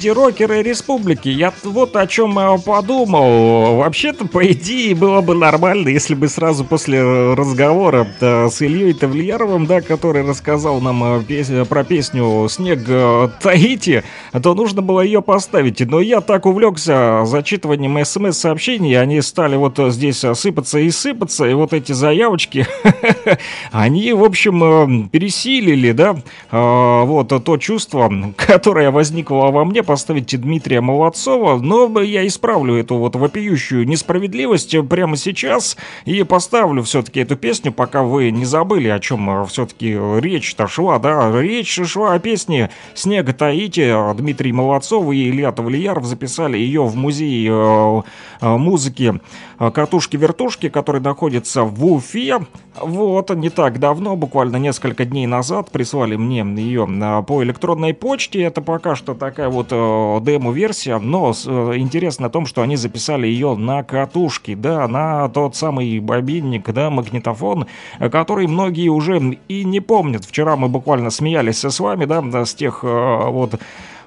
[0.00, 3.76] Слушайте, рокеры республики, я вот о чем подумал.
[3.76, 7.02] Вообще-то, по идее, было бы нормально, если бы сразу после
[7.34, 13.28] разговора э, с Ильей Тавлияровым, да, который рассказал нам э, пес- про песню «Снег э,
[13.42, 14.02] Таити»,
[14.42, 15.80] то нужно было ее поставить.
[15.80, 21.74] Но я так увлекся зачитыванием смс-сообщений, они стали вот здесь сыпаться и сыпаться, и вот
[21.74, 22.66] эти заявочки,
[23.70, 26.16] они, в общем, пересилили, да,
[26.50, 33.16] вот то чувство, которое возникло во мне, поставить Дмитрия Молодцова, но я исправлю эту вот
[33.16, 39.44] вопиющую несправедливость прямо сейчас и поставлю все-таки эту песню, пока вы не забыли, о чем
[39.46, 46.04] все-таки речь-то шла, да, речь шла о песне «Снега Таити», Дмитрий Молодцов и Илья Тавлияров
[46.04, 48.02] записали ее в музее э,
[48.42, 49.20] э, музыки
[49.58, 52.46] э, «Катушки-вертушки», который находится в Уфе.
[52.80, 58.42] Вот, не так давно, буквально несколько дней назад, прислали мне ее э, по электронной почте.
[58.42, 59.79] Это пока что такая вот э,
[60.22, 65.56] демо-версия, но э, интересно о том, что они записали ее на катушке, да, на тот
[65.56, 67.66] самый бобинник, да, магнитофон,
[67.98, 70.24] который многие уже и не помнят.
[70.24, 73.60] Вчера мы буквально смеялись с вами, да, с тех э, вот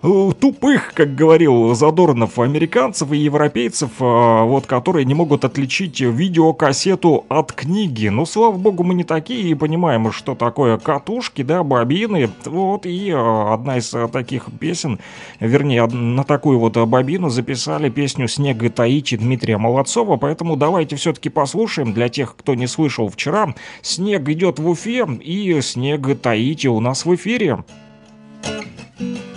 [0.04, 7.54] тупых, как говорил Задорнов, американцев и европейцев, э, вот, которые не могут отличить видеокассету от
[7.54, 8.10] книги.
[8.10, 12.30] Ну, слава богу, мы не такие и понимаем, что такое катушки, да, бобины.
[12.44, 15.00] Вот, и э, одна из э, таких песен,
[15.40, 20.98] вернее, на такую вот э, бобину записали песню «Снег и Таити» Дмитрия Молодцова, поэтому давайте
[20.98, 23.56] все-таки послушаем для тех, кто не слышал вчера.
[23.82, 27.64] «Снег идет в Уфе» и «Снег Таити» у нас в эфире.
[29.00, 29.33] Мой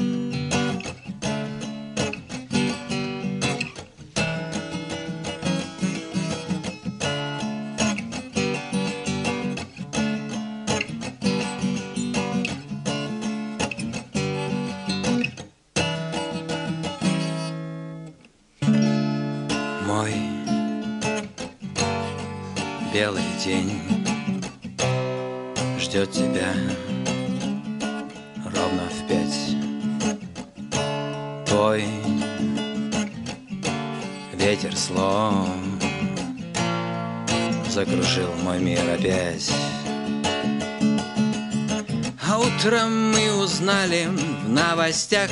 [23.07, 23.71] белый день
[25.79, 26.53] ждет тебя
[28.45, 29.55] ровно в пять.
[31.47, 31.85] Твой
[34.33, 35.47] ветер слов
[37.69, 39.53] закружил мой мир опять.
[42.29, 45.31] А утром мы узнали в новостях,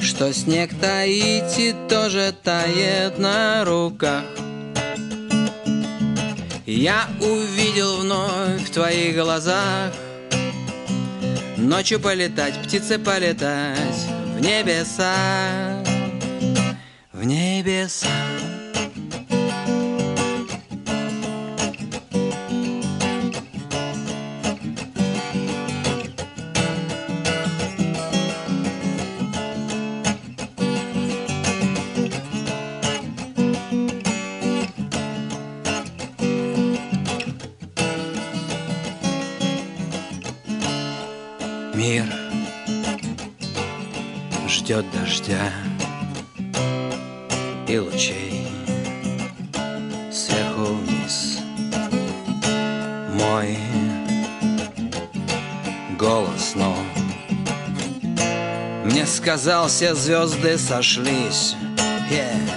[0.00, 4.22] что снег Таити тоже тает на руках.
[6.76, 9.92] Я увидел вновь в твоих глазах
[11.56, 15.84] Ночью полетать, птицы полетать В небеса,
[17.12, 18.08] в небеса
[44.64, 45.52] ждет дождя
[47.68, 48.48] и лучей
[50.10, 51.40] сверху вниз.
[53.12, 53.58] Мой
[55.98, 56.78] голос снова
[58.86, 61.56] мне сказал, все звезды сошлись.
[62.10, 62.50] Yeah.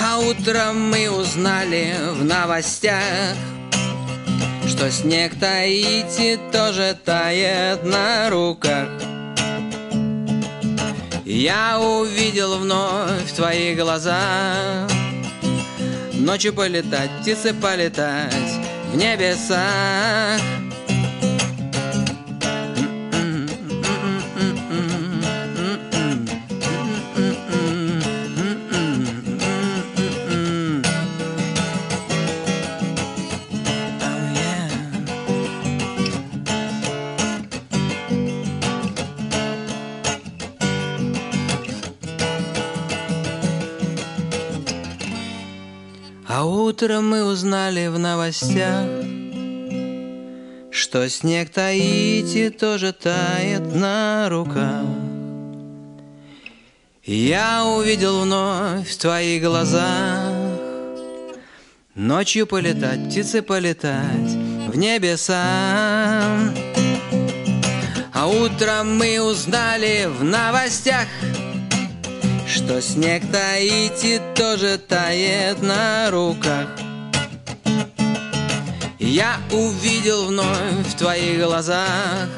[0.00, 3.34] А утром мы узнали в новостях,
[4.68, 9.03] что снег Таити тоже тает на руках.
[11.34, 14.86] Я увидел вновь твои глаза.
[16.12, 18.52] Ночью полетать, птицы полетать
[18.92, 20.40] в небесах
[46.84, 48.86] утром мы узнали в новостях,
[50.70, 54.84] что снег Таити тоже тает на руках.
[57.02, 60.30] Я увидел вновь в твоих глазах
[61.94, 64.32] Ночью полетать, птицы полетать
[64.68, 66.22] в небеса
[68.12, 71.06] А утром мы узнали в новостях
[72.54, 76.68] что снег Таити тоже тает на руках.
[79.00, 82.28] Я увидел вновь в твоих глазах.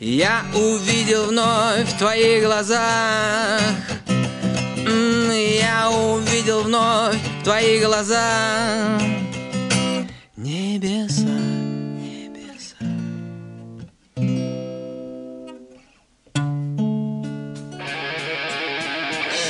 [0.00, 3.60] Я увидел вновь в твоих глазах.
[5.28, 9.17] Я увидел вновь в твоих глазах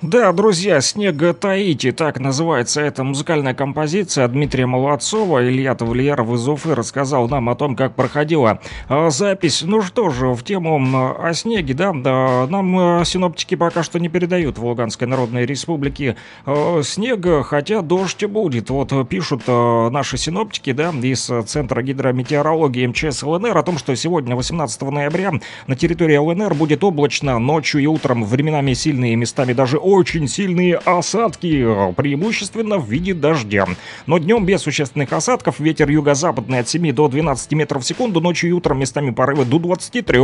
[0.00, 5.44] Да, друзья, «Снег Таити», так называется эта музыкальная композиция Дмитрия Молодцова.
[5.44, 9.62] Илья Тавлияров из Уфы рассказал нам о том, как проходила а, запись.
[9.66, 14.08] Ну что же, в тему о снеге, да, да, нам а, синоптики пока что не
[14.08, 16.14] передают в Луганской Народной Республике
[16.46, 18.70] а, снега, хотя дождь будет.
[18.70, 24.80] Вот пишут наши синоптики, да, из Центра гидрометеорологии МЧС ЛНР о том, что сегодня, 18
[24.80, 25.32] ноября,
[25.66, 31.92] на территории ЛНР будет облачно, ночью и утром временами сильные, местами даже очень сильные осадки,
[31.94, 33.66] преимущественно в виде дождя.
[34.06, 38.50] Но днем без существенных осадков, ветер юго-западный от 7 до 12 метров в секунду, ночью
[38.50, 40.18] и утром местами порывы до 23.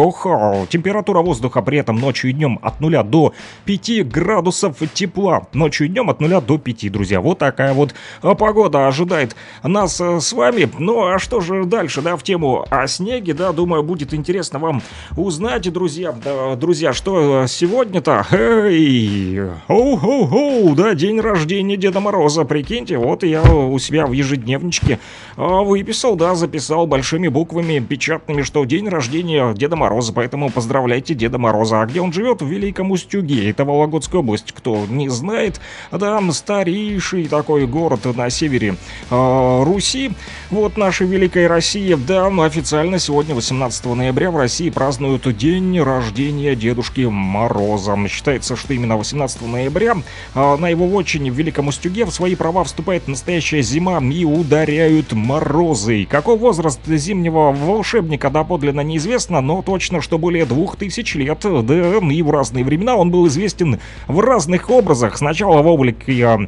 [0.68, 3.34] Температура воздуха при этом ночью и днем от 0 до
[3.64, 5.46] 5 градусов тепла.
[5.52, 7.20] Ночью и днем от 0 до 5, друзья.
[7.20, 10.68] Вот такая вот а, погода ожидает нас э, с вами.
[10.78, 14.82] Ну а что же дальше, да, в тему о снеге, да, думаю, будет интересно вам
[15.16, 16.14] узнать, друзья.
[16.56, 18.26] Друзья, что сегодня-то?
[18.30, 24.98] Эй, Оу-хоу-хоу, да, день рождения Деда Мороза, прикиньте, вот я у себя в ежедневничке
[25.36, 31.80] выписал, да, записал большими буквами печатными, что день рождения Деда Мороза, поэтому поздравляйте Деда Мороза.
[31.80, 32.42] А где он живет?
[32.42, 38.76] В Великом Устюге, это Вологодская область, кто не знает, да, старейший такой город на севере
[39.10, 40.12] а, Руси,
[40.50, 46.54] вот нашей великой России, да, ну, официально сегодня, 18 ноября, в России празднуют день рождения
[46.54, 47.96] Дедушки Мороза.
[48.08, 49.96] Считается, что именно 18 ноября
[50.34, 55.12] а, на его вотчине в Великом Устюге в свои права вступает настоящая зима и ударяют
[55.24, 56.06] морозы.
[56.08, 62.22] Какой возраст зимнего волшебника доподлинно неизвестно, но точно, что более двух тысяч лет, да, и
[62.22, 65.16] в разные времена он был известен в разных образах.
[65.16, 66.38] Сначала в облике, а,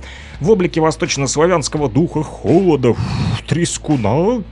[0.41, 2.95] в облике восточнославянского духа холода,
[3.49, 4.43] трескуна,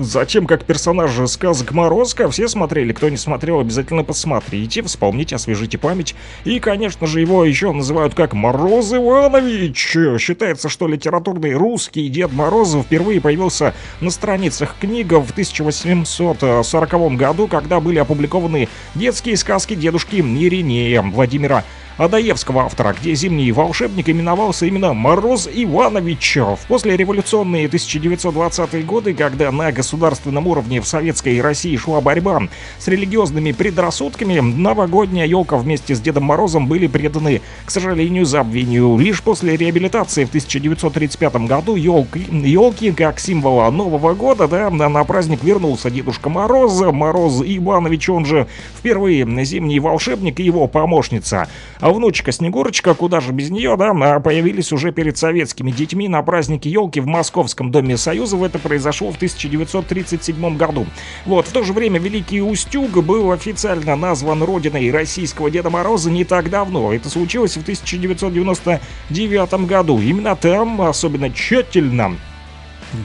[0.00, 2.30] затем как персонаж сказок Морозка.
[2.30, 6.14] Все смотрели, кто не смотрел, обязательно посмотрите, вспомните, освежите память.
[6.44, 9.96] И, конечно же, его еще называют как Мороз Иванович.
[10.20, 17.80] Считается, что литературный русский Дед Мороз впервые появился на страницах книг в 1840 году, когда
[17.80, 21.64] были опубликованы детские сказки дедушки Иринея Владимира
[21.98, 26.36] Адаевского автора, где зимний волшебник именовался именно Мороз Иванович.
[26.36, 32.42] В послереволюционные 1920-е годы, когда на государственном уровне в советской России шла борьба
[32.78, 38.98] с религиозными предрассудками, новогодняя елка вместе с Дедом Морозом были преданы, к сожалению, забвению.
[38.98, 45.42] Лишь после реабилитации в 1935 году елки, елки как символа Нового года, да, на праздник
[45.42, 48.46] вернулся Дедушка Мороз, Мороз Иванович, он же
[48.78, 51.48] впервые зимний волшебник и его помощница.
[51.86, 56.20] А внучка Снегурочка, куда же без нее, да, а появились уже перед советскими детьми на
[56.20, 58.42] празднике елки в Московском Доме Союзов.
[58.42, 60.84] Это произошло в 1937 году.
[61.26, 66.24] Вот, в то же время Великий Устюг был официально назван родиной российского Деда Мороза не
[66.24, 66.92] так давно.
[66.92, 70.00] Это случилось в 1999 году.
[70.00, 72.16] Именно там особенно тщательно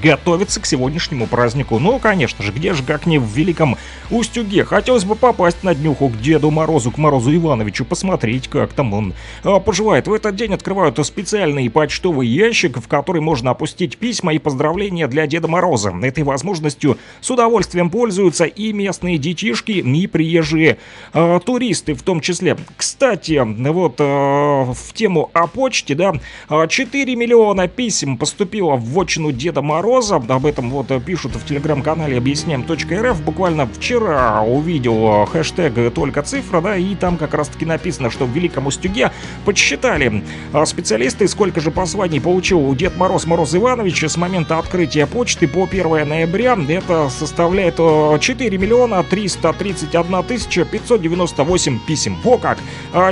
[0.01, 1.79] готовится к сегодняшнему празднику.
[1.79, 3.77] Ну, конечно же, где же, как не в Великом
[4.09, 4.65] Устюге.
[4.65, 9.13] Хотелось бы попасть на днюху к Деду Морозу, к Морозу Ивановичу, посмотреть, как там он
[9.43, 10.07] а, поживает.
[10.07, 15.27] В этот день открывают специальный почтовый ящик, в который можно опустить письма и поздравления для
[15.27, 15.93] Деда Мороза.
[16.01, 20.77] Этой возможностью с удовольствием пользуются и местные детишки, и приезжие
[21.13, 22.57] а, туристы в том числе.
[22.75, 23.41] Кстати,
[23.71, 26.13] вот а, в тему о почте, да,
[26.67, 29.80] 4 миллиона писем поступило в вотчину Деда Мороза.
[29.81, 33.21] Об этом вот пишут в телеграм-канале объясняем.рф.
[33.21, 38.67] Буквально вчера увидел хэштег «Только цифра», да, и там как раз-таки написано, что в Великом
[38.67, 39.11] Устюге
[39.43, 45.47] подсчитали а, специалисты, сколько же посланий получил Дед Мороз Мороз Иванович с момента открытия почты
[45.47, 46.57] по 1 ноября.
[46.69, 52.17] Это составляет 4 миллиона 331 тысяча 598 писем.
[52.23, 52.59] Во как!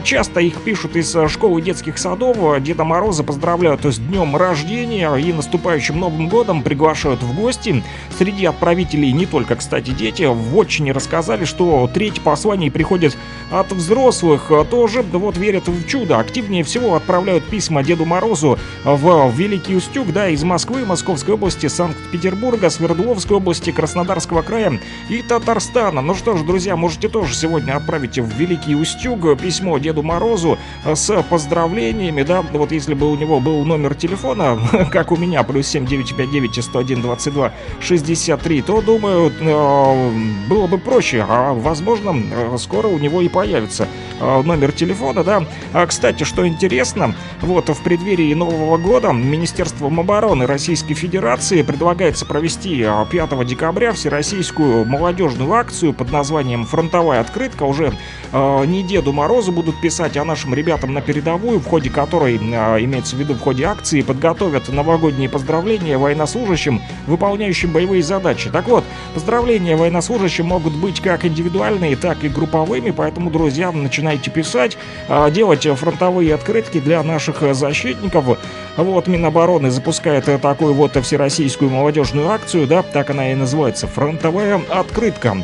[0.03, 2.37] Часто их пишут из школы детских садов.
[2.61, 7.84] Деда Мороза поздравляют с днем рождения и наступающим Новым годом приглашают в гости.
[8.17, 10.23] Среди отправителей не только, кстати, дети.
[10.23, 13.17] В отчине рассказали, что треть посланий приходит
[13.51, 16.19] от взрослых э, тоже вот верят в чудо.
[16.19, 22.69] Активнее всего отправляют письма Деду Морозу в Великий Устюг, да, из Москвы, Московской области, Санкт-Петербурга,
[22.69, 26.01] Свердловской области, Краснодарского края и Татарстана.
[26.01, 31.23] Ну что ж, друзья, можете тоже сегодня отправить в Великий Устюг письмо Деду Морозу с
[31.23, 34.59] поздравлениями, да, вот если бы у него был номер телефона,
[34.91, 41.53] как у меня, плюс 7959 101 22 63, то, думаю, э, было бы проще, а
[41.53, 43.88] возможно, э, скоро у него и появится
[44.20, 45.45] э, номер телефона, да.
[45.74, 52.86] А, кстати, что интересно, вот в преддверии Нового года Министерством обороны Российской Федерации предлагается провести
[53.11, 57.64] 5 декабря всероссийскую молодежную акцию под названием «Фронтовая открытка».
[57.64, 57.94] Уже
[58.34, 63.20] не Деду Морозу будут писать, а нашим ребятам на передовую, в ходе которой, имеется в
[63.20, 65.98] виду в ходе акции, подготовят новогодние поздравления
[66.30, 68.49] военнослужащим, выполняющим боевые задачи.
[68.49, 68.84] Так вот,
[69.14, 74.77] поздравления военнослужащим могут быть как индивидуальные, так и групповыми, поэтому, друзья, начинайте писать,
[75.07, 78.39] а, делать фронтовые открытки для наших защитников.
[78.77, 85.38] Вот, Минобороны запускает такую вот всероссийскую молодежную акцию, да, так она и называется, фронтовая открытка.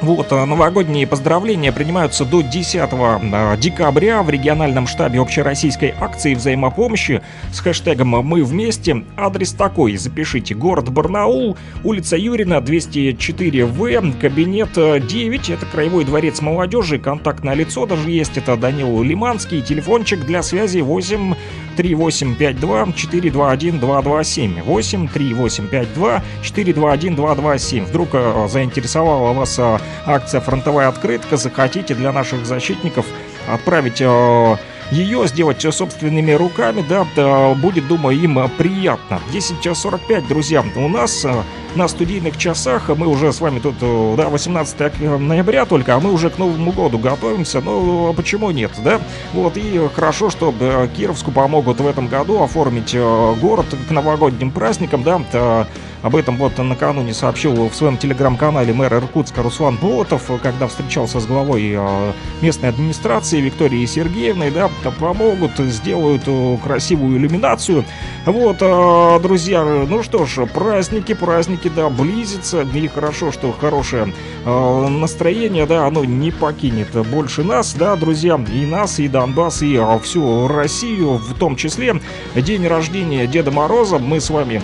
[0.00, 7.22] Вот, а, новогодние поздравления принимаются до 10 а, декабря в региональном штабе общероссийской акции взаимопомощи
[7.52, 9.04] с хэштегом «Мы вместе».
[9.16, 10.54] Адрес такой, запишите.
[10.54, 15.50] Город Барнаул, улица Юрина, 204В, кабинет 9.
[15.50, 18.36] Это Краевой дворец молодежи, контактное лицо даже есть.
[18.36, 21.34] Это Данил Лиманский, телефончик для связи 8
[21.76, 24.62] 3852 421 227.
[24.62, 27.84] 8 3852 421 227.
[27.84, 31.36] Вдруг э, заинтересовала вас э, акция «Фронтовая открытка».
[31.36, 33.06] Захотите для наших защитников
[33.48, 34.56] отправить э,
[34.94, 39.20] ее сделать собственными руками, да, да, будет, думаю, им приятно.
[39.32, 41.26] 10.45, друзья, у нас
[41.74, 42.88] на студийных часах.
[42.88, 46.98] Мы уже с вами тут, да, 18 ноября только, а мы уже к Новому году
[46.98, 47.60] готовимся.
[47.60, 49.00] Ну, почему нет, да?
[49.32, 50.54] Вот, и хорошо, что
[50.96, 55.66] Кировску помогут в этом году оформить город к новогодним праздникам, да,
[56.04, 61.24] об этом вот накануне сообщил в своем телеграм-канале мэр Иркутска Руслан Болотов, когда встречался с
[61.24, 62.12] главой э,
[62.42, 64.68] местной администрации Викторией Сергеевной, да,
[65.00, 67.86] помогут, сделают э, красивую иллюминацию.
[68.26, 74.12] Вот, э, друзья, ну что ж, праздники, праздники, да, близятся, и хорошо, что хорошее
[74.44, 80.48] настроение, да, оно не покинет больше нас, да, друзья, и нас, и Донбасс, и всю
[80.48, 81.98] Россию в том числе.
[82.34, 84.60] День рождения Деда Мороза мы с вами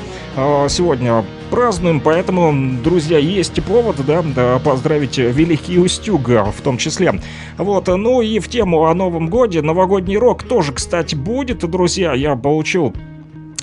[0.69, 7.21] сегодня празднуем, поэтому, друзья, есть повод, да, да поздравить Великий Устюг в том числе.
[7.59, 12.37] Вот, ну и в тему о Новом Годе, новогодний рок тоже, кстати, будет, друзья, я
[12.37, 12.95] получил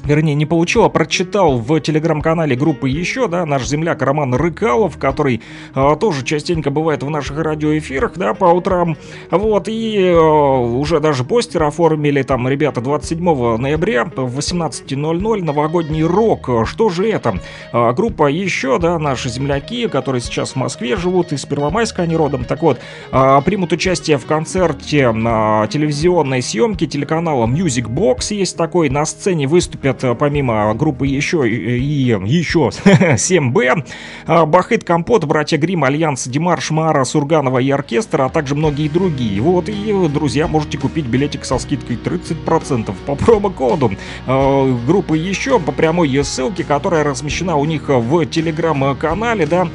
[0.07, 5.41] вернее, не получил, а прочитал в телеграм-канале группы еще, да, наш земляк Роман Рыкалов, который
[5.73, 8.97] а, тоже частенько бывает в наших радиоэфирах, да, по утрам.
[9.29, 16.49] Вот, и а, уже даже постер оформили там ребята 27 ноября в 18.00 новогодний рок.
[16.65, 17.39] Что же это?
[17.73, 22.45] А, группа еще, да, наши земляки, которые сейчас в Москве живут, из Первомайска они родом,
[22.45, 22.79] так вот,
[23.11, 29.47] а, примут участие в концерте на телевизионной съемке телеканала Music Box, есть такой, на сцене
[29.47, 33.86] выступят это помимо группы еще и, еще 7Б,
[34.26, 39.41] а, Бахыт-Компот, Братья Грим, Альянс, Димар Мара, Сурганова и Оркестр, а также многие другие.
[39.41, 43.91] Вот, и, друзья, можете купить билетик со скидкой 30% по промокоду
[44.26, 49.68] группы еще по прямой ссылке, которая размещена у них в телеграм-канале, да,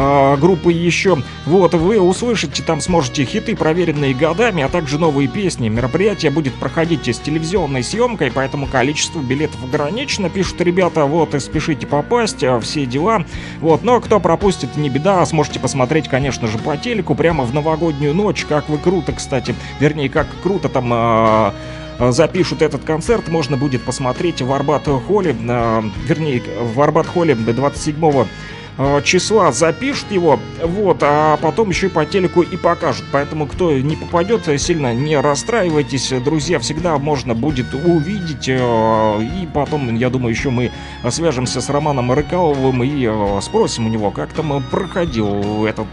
[0.00, 1.20] а, группы еще.
[1.44, 5.68] Вот, вы услышите, там сможете хиты, проверенные годами, а также новые песни.
[5.68, 10.30] Мероприятие будет проходить с телевизионной съемкой, поэтому количество билетов ограничено.
[10.30, 13.24] Пишут ребята, вот, и спешите попасть, а, все дела.
[13.60, 18.14] Вот, но кто пропустит, не беда, сможете посмотреть, конечно же, по телеку прямо в новогоднюю
[18.14, 18.46] ночь.
[18.48, 19.56] Как вы круто, кстати.
[19.80, 20.90] Вернее, как круто там...
[20.92, 21.54] А,
[21.98, 26.40] запишут этот концерт, можно будет посмотреть в Арбат-холле, вернее,
[26.72, 28.57] в Арбат-холле 27 Э,
[29.02, 33.04] числа запишут его, вот, а потом еще и по телеку и покажут.
[33.10, 38.48] Поэтому, кто не попадет, сильно не расстраивайтесь, друзья, всегда можно будет увидеть.
[38.48, 40.70] Э, и потом, я думаю, еще мы
[41.10, 45.88] свяжемся с Романом Рыкаловым и э, спросим у него, как там проходил этот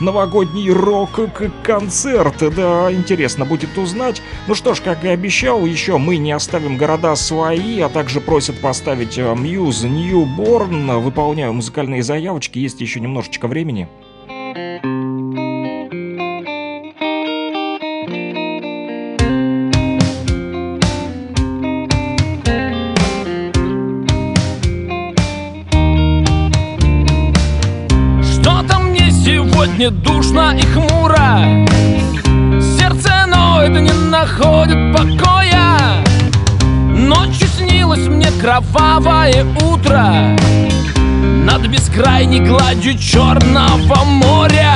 [0.00, 2.54] новогодний рок-концерт.
[2.56, 4.20] Да, интересно будет узнать.
[4.48, 8.60] Ну что ж, как и обещал, еще мы не оставим города свои, а также просят
[8.60, 10.98] поставить Muse Newborn.
[10.98, 13.88] Выполняю музыкальные заявки заявочки, есть еще немножечко времени.
[28.22, 31.66] Что-то мне сегодня душно и хмуро?
[34.08, 36.02] Находят покоя.
[36.88, 40.34] Ночью снилось мне кровавое утро
[41.46, 44.74] Над бескрайней гладью Черного моря.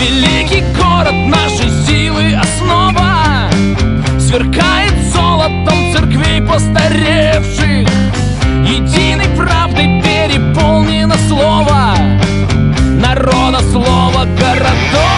[0.00, 3.48] Великий город нашей силы основа.
[4.18, 7.88] Сверкает золотом церквей постаревших.
[8.64, 11.94] Единой правдой переполнено слово.
[13.00, 15.15] Народа слово городов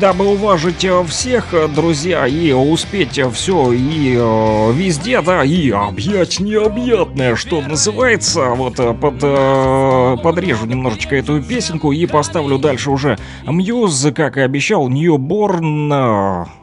[0.00, 6.40] дабы уважить э, всех, э, друзья, и успеть все и э, везде, да, и объять
[6.40, 13.18] необъятное, что называется, вот э, под, э, подрежу немножечко эту песенку и поставлю дальше уже
[13.46, 16.59] Мьюз, как и обещал, Ньюборн.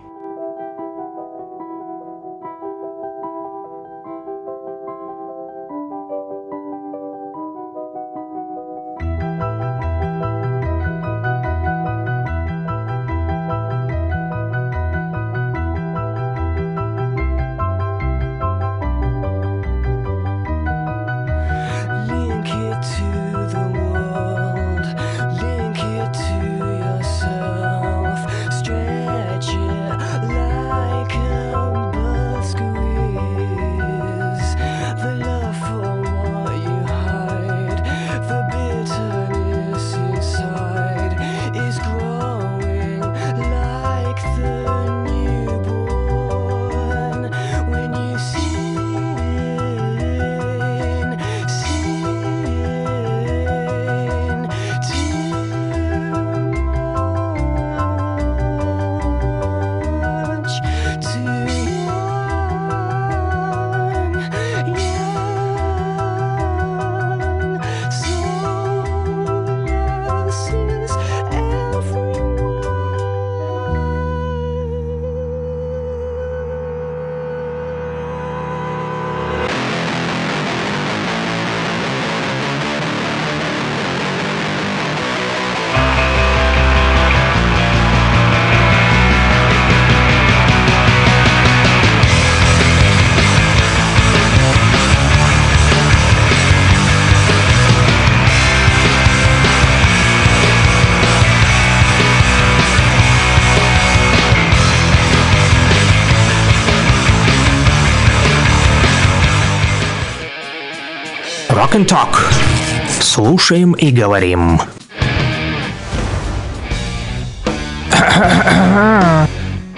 [113.28, 114.62] Слушаем и говорим.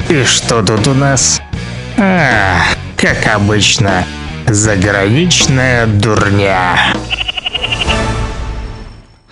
[0.07, 1.41] И что тут у нас?
[1.97, 2.59] А,
[2.95, 4.05] как обычно,
[4.45, 6.93] заграничная дурня.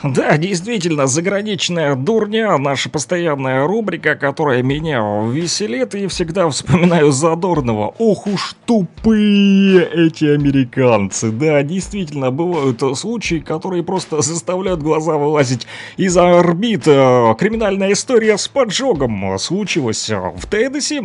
[0.17, 7.93] Да, действительно, заграничная дурня, наша постоянная рубрика, которая меня веселит и всегда вспоминаю Задорного.
[7.97, 11.31] Ох уж тупые эти американцы.
[11.31, 15.67] Да, действительно, бывают случаи, которые просто заставляют глаза вылазить
[15.97, 16.84] из орбит.
[16.84, 21.01] Криминальная история с поджогом случилась в Теннесси.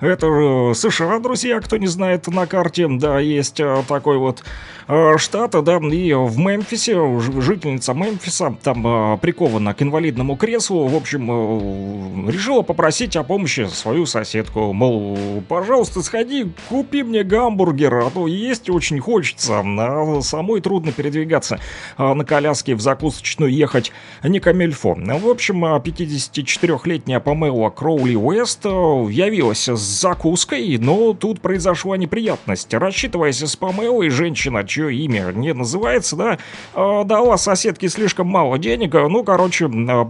[0.00, 4.42] Это США, друзья, кто не знает, на карте, да, есть э, такой вот
[4.88, 10.94] э, штат, да, и в Мемфисе, жительница Мемфиса, там э, прикована к инвалидному креслу, в
[10.94, 18.26] общем, решила попросить о помощи свою соседку, мол, пожалуйста, сходи, купи мне гамбургер, а то
[18.26, 21.58] есть очень хочется, а самой трудно передвигаться
[21.96, 23.92] а, на коляске в закусочную ехать
[24.22, 24.94] не камельфо.
[24.94, 32.72] В общем, а, 54-летняя Памела Кроули Уэст явилась закуской, но тут произошла неприятность.
[32.72, 36.38] Рассчитываясь с Памелой, женщина, чье имя не называется, да,
[36.74, 40.04] э, дала соседке слишком мало денег, ну, короче, э,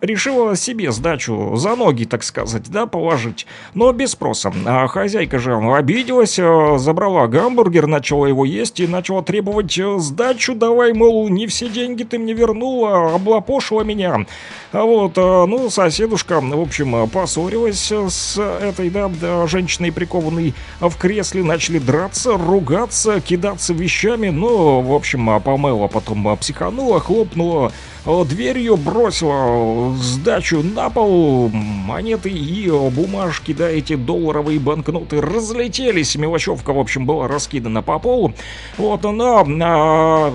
[0.00, 4.52] решила себе сдачу за ноги, так сказать, да, положить, но без спроса.
[4.66, 10.54] А хозяйка же обиделась, э, забрала гамбургер, начала его есть и начала требовать э, сдачу,
[10.54, 14.26] давай, мол, не все деньги ты мне вернула, облапошила меня.
[14.72, 19.92] А вот, э, ну, соседушка, в общем, э, поссорилась э, с этой, да, да, женщиной,
[19.92, 26.36] прикованной в кресле, начали драться, ругаться, кидаться вещами, ну, в общем, э, Памела потом э,
[26.36, 27.72] психанула, хлопнула
[28.04, 36.72] э, дверью, бросила сдачу на пол, монеты и бумажки, да, эти долларовые банкноты разлетелись, мелочевка,
[36.72, 38.34] в общем, была раскидана по полу,
[38.76, 39.46] вот, но...
[39.62, 40.34] а,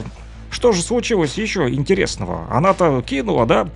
[0.56, 2.48] что же случилось еще интересного?
[2.50, 3.68] Она-то кинула, да?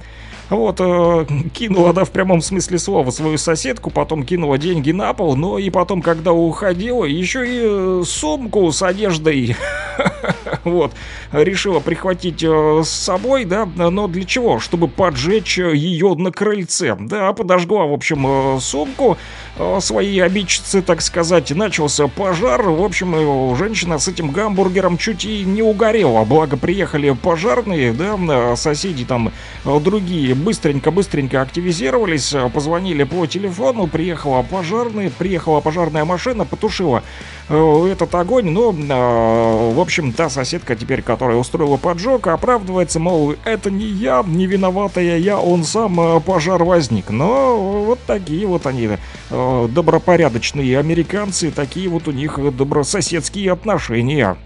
[0.49, 5.35] Вот, э, кинула, да, в прямом смысле слова свою соседку, потом кинула деньги на пол,
[5.35, 9.55] но и потом, когда уходила, еще и э, сумку с одеждой,
[10.69, 10.93] вот,
[11.31, 14.59] решила прихватить э, с собой, да, но для чего?
[14.59, 19.17] Чтобы поджечь ее на крыльце, да, подожгла, в общем, э, сумку
[19.57, 25.25] э, своей обидчицы, так сказать, начался пожар, в общем, э, женщина с этим гамбургером чуть
[25.25, 29.31] и не угорела, благо приехали пожарные, да, э, соседи там
[29.65, 37.03] э, другие быстренько-быстренько активизировались, э, позвонили по телефону, приехала пожарная, приехала пожарная машина, потушила
[37.49, 43.35] э, этот огонь, но, э, в общем, та соседка теперь, которая устроила поджог, оправдывается, мол,
[43.45, 47.09] это не я, не виноватая я, он сам, э, пожар возник.
[47.09, 48.89] Но вот такие вот они,
[49.29, 54.37] э, добропорядочные американцы, такие вот у них добрососедские отношения.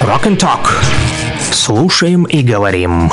[0.00, 0.68] Rock and Talk.
[1.52, 3.12] Слушаем и говорим.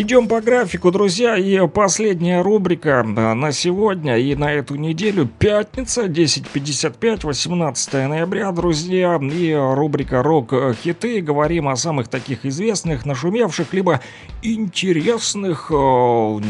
[0.00, 5.28] Идем по графику, друзья, и последняя рубрика э, на сегодня и на эту неделю.
[5.40, 11.20] Пятница, 10.55, 18 ноября, друзья, и рубрика «Рок-хиты».
[11.20, 14.00] Говорим о самых таких известных, нашумевших, либо
[14.40, 16.40] интересных э,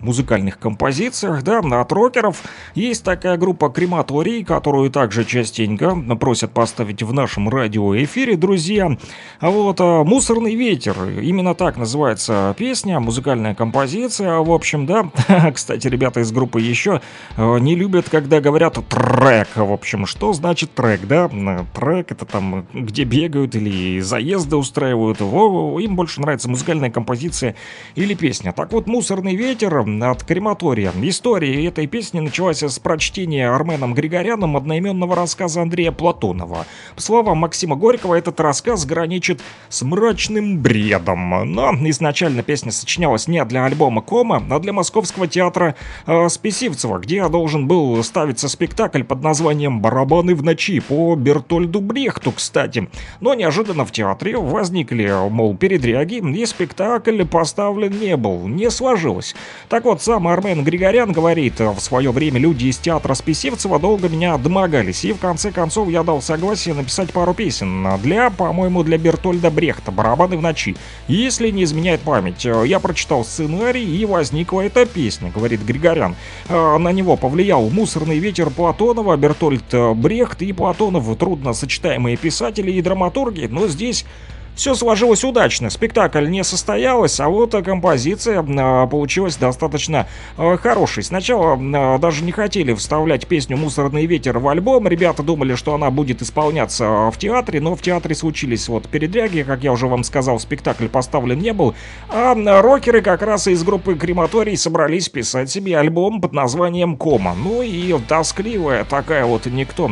[0.00, 2.42] музыкальных композициях, да, от рокеров.
[2.74, 8.96] Есть такая группа Крематорий, которую также частенько просят поставить в нашем радиоэфире, друзья.
[9.40, 15.10] А вот а, «Мусорный ветер», именно так называется песня, музыкальная композиция, в общем, да.
[15.54, 17.00] Кстати, ребята из группы еще
[17.36, 21.30] э, не любят, когда говорят трек, в общем, что значит трек, да?
[21.74, 27.56] Трек это там, где бегают или заезды устраивают, им больше нравится музыкальная композиция
[27.94, 28.52] или песня.
[28.52, 30.92] Так вот, «Мусорный ветер» от крематория.
[31.02, 36.66] История этой песни началась с прочтения Арменом Григоряном одноименного рассказа Андрея Платонова.
[36.94, 41.52] По словам Максима Горького, этот рассказ граничит с мрачным бредом.
[41.52, 45.74] Но изначально песня сочинялась не для альбома Кома, а для Московского театра
[46.06, 52.32] э, Списивцева, где должен был ставиться спектакль под названием «Барабаны в ночи» по Бертольду Брехту,
[52.32, 52.88] кстати.
[53.20, 59.34] Но неожиданно в театре возникли, мол, передряги, и спектакль поставлен не был, не сложилось.
[59.74, 64.38] Так вот, сам Армен Григорян говорит, в свое время люди из театра Списивцева долго меня
[64.38, 69.50] домогались, и в конце концов я дал согласие написать пару песен для, по-моему, для Бертольда
[69.50, 70.76] Брехта «Барабаны в ночи».
[71.08, 76.14] Если не изменяет память, я прочитал сценарий, и возникла эта песня, говорит Григорян.
[76.48, 82.80] А, На него повлиял «Мусорный ветер» Платонова, Бертольд Брехт и Платонов, трудно сочетаемые писатели и
[82.80, 84.06] драматурги, но здесь
[84.54, 90.06] все сложилось удачно, спектакль не состоялось, а вот э, композиция э, получилась достаточно
[90.38, 91.02] э, хорошей.
[91.02, 95.90] Сначала э, даже не хотели вставлять песню «Мусорный ветер» в альбом, ребята думали, что она
[95.90, 100.04] будет исполняться э, в театре, но в театре случились вот передряги, как я уже вам
[100.04, 101.74] сказал, спектакль поставлен не был,
[102.08, 107.34] а э, рокеры как раз из группы Крематорий собрались писать себе альбом под названием «Кома».
[107.34, 109.90] Ну и тоскливая такая вот никто...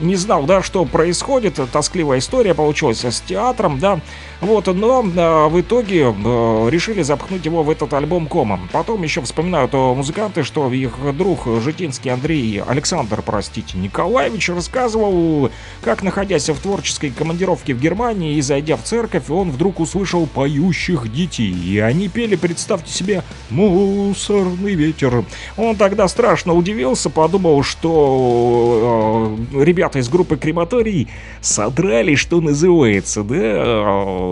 [0.00, 4.00] не знал, да, что происходит, тоскливая история получилась с театром, да,
[4.40, 8.70] Вот, но э, в итоге э, решили запхнуть его в этот альбом комом.
[8.72, 15.50] Потом еще вспоминают э, музыканты, что их друг Житинский Андрей Александр, простите, Николаевич рассказывал,
[15.82, 21.12] как находясь в творческой командировке в Германии и зайдя в церковь, он вдруг услышал поющих
[21.12, 21.52] детей.
[21.52, 25.24] И они пели, представьте себе, «Мусорный ветер».
[25.58, 31.08] Он тогда страшно удивился, подумал, что э, ребята из группы Крематорий
[31.42, 34.29] содрали, что называется, да, э,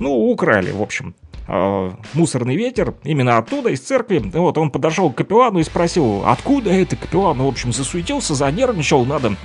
[0.00, 1.14] ну, украли, в общем,
[1.48, 4.18] э, мусорный ветер, именно оттуда, из церкви.
[4.18, 9.36] Вот, он подошел к капеллану и спросил, откуда это капеллан, в общем, засуетился, занервничал, надо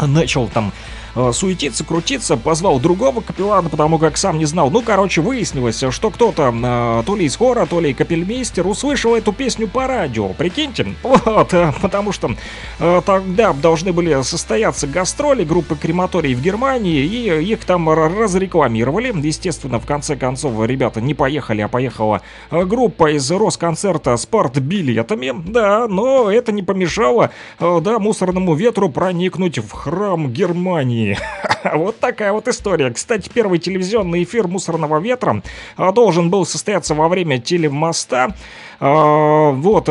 [0.00, 0.72] начал там
[1.16, 4.70] э, суетиться, крутиться, позвал другого капеллана, потому как сам не знал.
[4.70, 9.32] Ну, короче, выяснилось, что кто-то, э, то ли из хора, то ли капельмейстер, услышал эту
[9.32, 10.94] песню по радио, прикиньте.
[11.02, 12.30] Вот, э, потому что
[12.78, 19.12] тогда должны были состояться гастроли группы Крематорий в Германии, и их там разрекламировали.
[19.26, 25.88] Естественно, в конце концов, ребята не поехали, а поехала группа из Росконцерта с партбилетами, да,
[25.88, 31.05] но это не помешало, да, мусорному ветру проникнуть в храм Германии.
[31.74, 32.90] Вот такая вот история.
[32.90, 35.42] Кстати, первый телевизионный эфир «Мусорного ветра»
[35.76, 38.34] должен был состояться во время телемоста.
[38.78, 39.88] А, Вот,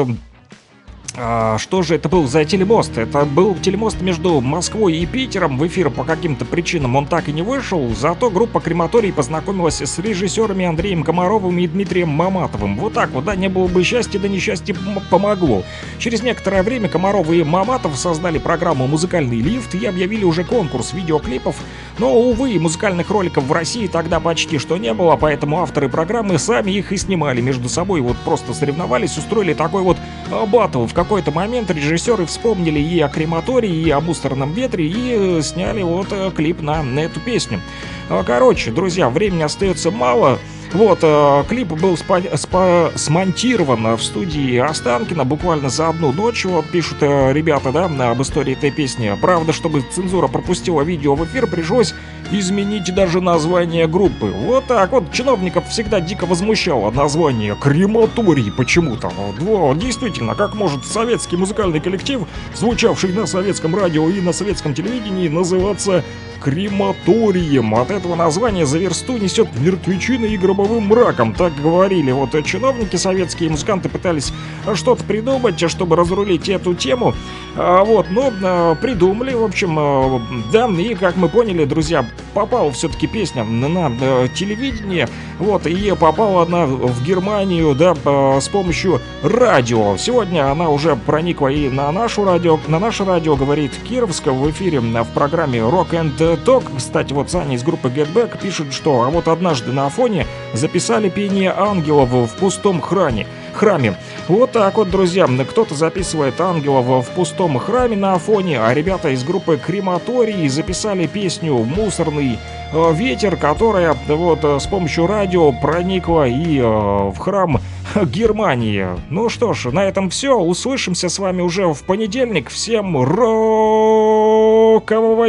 [1.17, 2.97] а, что же это был за телемост?
[2.97, 5.57] Это был телемост между Москвой и Питером.
[5.57, 7.93] В эфир по каким-то причинам он так и не вышел.
[7.95, 12.77] Зато группа Крематорий познакомилась с режиссерами Андреем Комаровым и Дмитрием Маматовым.
[12.77, 14.75] Вот так вот, да, не было бы счастья, да несчастье
[15.09, 15.63] помогло.
[15.99, 21.55] Через некоторое время Комаров и Маматов создали программу «Музыкальный лифт» и объявили уже конкурс видеоклипов.
[21.97, 26.71] Но, увы, музыкальных роликов в России тогда почти что не было, поэтому авторы программы сами
[26.71, 28.01] их и снимали между собой.
[28.01, 29.97] Вот просто соревновались, устроили такой вот
[30.29, 30.85] а, батл.
[30.85, 35.83] В какой-то момент режиссеры вспомнили и о крематории, и о мусорном ветре, и э, сняли
[35.83, 37.61] вот э, клип на, на эту песню.
[38.09, 40.39] А, Короче, друзья, времени остается мало.
[40.73, 46.65] Вот, э, клип был спа- спа- смонтирован в студии Останкина буквально за одну ночь, вот
[46.65, 49.15] пишут э, ребята, да, об истории этой песни.
[49.21, 51.93] Правда, чтобы цензура пропустила видео в эфир, пришлось
[52.31, 54.25] изменить даже название группы.
[54.25, 59.11] Вот так вот, чиновников всегда дико возмущало название «Крематорий» почему-то.
[59.39, 62.21] Вот, действительно, как может советский музыкальный коллектив,
[62.53, 66.03] звучавший на советском радио и на советском телевидении, называться
[66.45, 67.73] крематорием.
[67.73, 72.11] От этого названия за версту несет мертвечиной и гробовым мраком, так говорили.
[72.11, 74.31] Вот чиновники советские, музыканты пытались
[74.75, 77.15] что-то придумать, чтобы разрулить эту тему.
[77.55, 80.19] А, Вот, но э, придумали, в общем, э,
[80.53, 82.05] да, и как мы поняли, друзья,
[82.35, 85.09] попала все-таки песня на, э, телевидение,
[85.39, 87.95] вот, и попала она в Германию, да,
[88.39, 89.97] с помощью радио.
[89.97, 94.79] Сегодня она уже проникла и на нашу радио, на наше радио, говорит Кировска в эфире
[94.79, 96.75] в программе Rock and Talk.
[96.77, 101.09] Кстати, вот Саня из группы Get Back пишет, что а вот однажды на Афоне записали
[101.09, 103.27] пение ангелов в пустом храме.
[103.53, 103.95] Храме.
[104.27, 105.27] Вот так вот, друзья.
[105.27, 111.55] Кто-то записывает ангелов в пустом храме на Афоне, а ребята из группы Крематорий записали песню
[111.55, 112.37] «Мусорный
[112.73, 117.59] э, ветер», которая вот э, с помощью радио проникла и э, в храм
[117.95, 118.87] Германии.
[119.09, 120.37] Ну что ж, на этом все.
[120.37, 122.49] Услышимся с вами уже в понедельник.
[122.49, 124.01] Всем рокового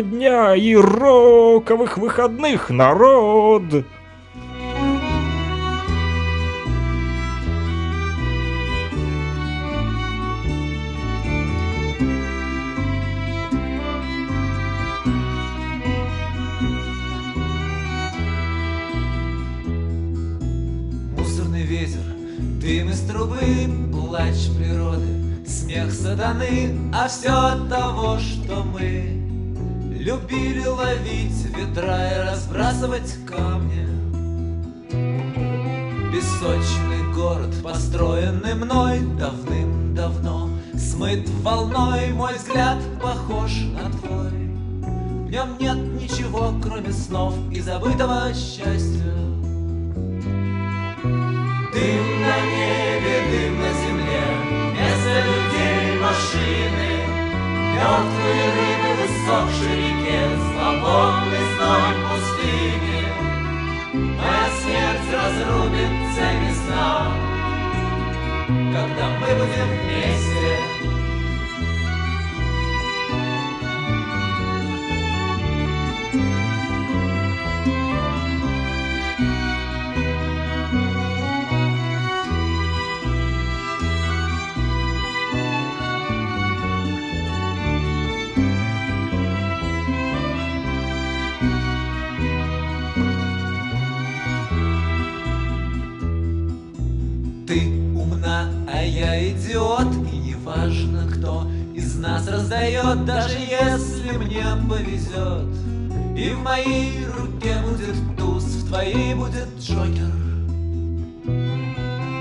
[0.03, 3.85] дня и роковых выходных, народ!
[24.17, 29.23] Плач природы, смех сатаны, а все от того, что мы
[29.91, 33.87] любили ловить ветра и разбрасывать камни.
[36.11, 44.31] Песочный город, построенный мной давным-давно, смыт волной, мой взгляд похож на твой.
[45.27, 49.13] В нем нет ничего, кроме снов и забытого счастья.
[51.73, 53.86] Дым на небе, дым на земле,
[56.01, 57.17] машины,
[57.77, 63.03] Мертвые рыбы в иссохшей реке, зловонный зной пустыни.
[64.17, 67.13] Моя смерть разрубит цепи сна,
[68.47, 70.76] когда мы будем вместе.
[98.87, 105.55] Я идиот И неважно, кто из нас раздает Даже если мне повезет.
[106.17, 110.13] И в моей руке будет туз В твоей будет Джокер.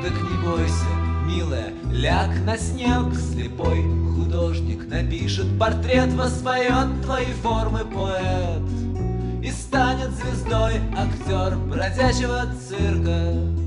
[0.03, 0.85] Так не бойся,
[1.25, 3.83] милая, ляг на снег Слепой
[4.15, 8.61] художник напишет портрет Воспоет твои формы поэт.
[9.43, 13.64] И станет звездой актер бродячего цирка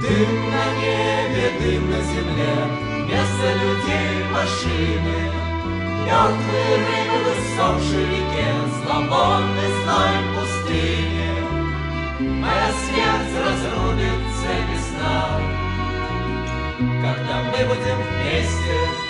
[0.00, 2.54] Дым на небе, дым на земле
[3.04, 5.18] Вместо людей машины
[6.06, 8.48] Мертвые рыбы в иссохшей реке
[8.82, 11.32] Зловонный зной пустыни
[12.40, 15.16] Моя смерть разрубит цепи сна
[16.78, 19.09] Когда мы будем вместе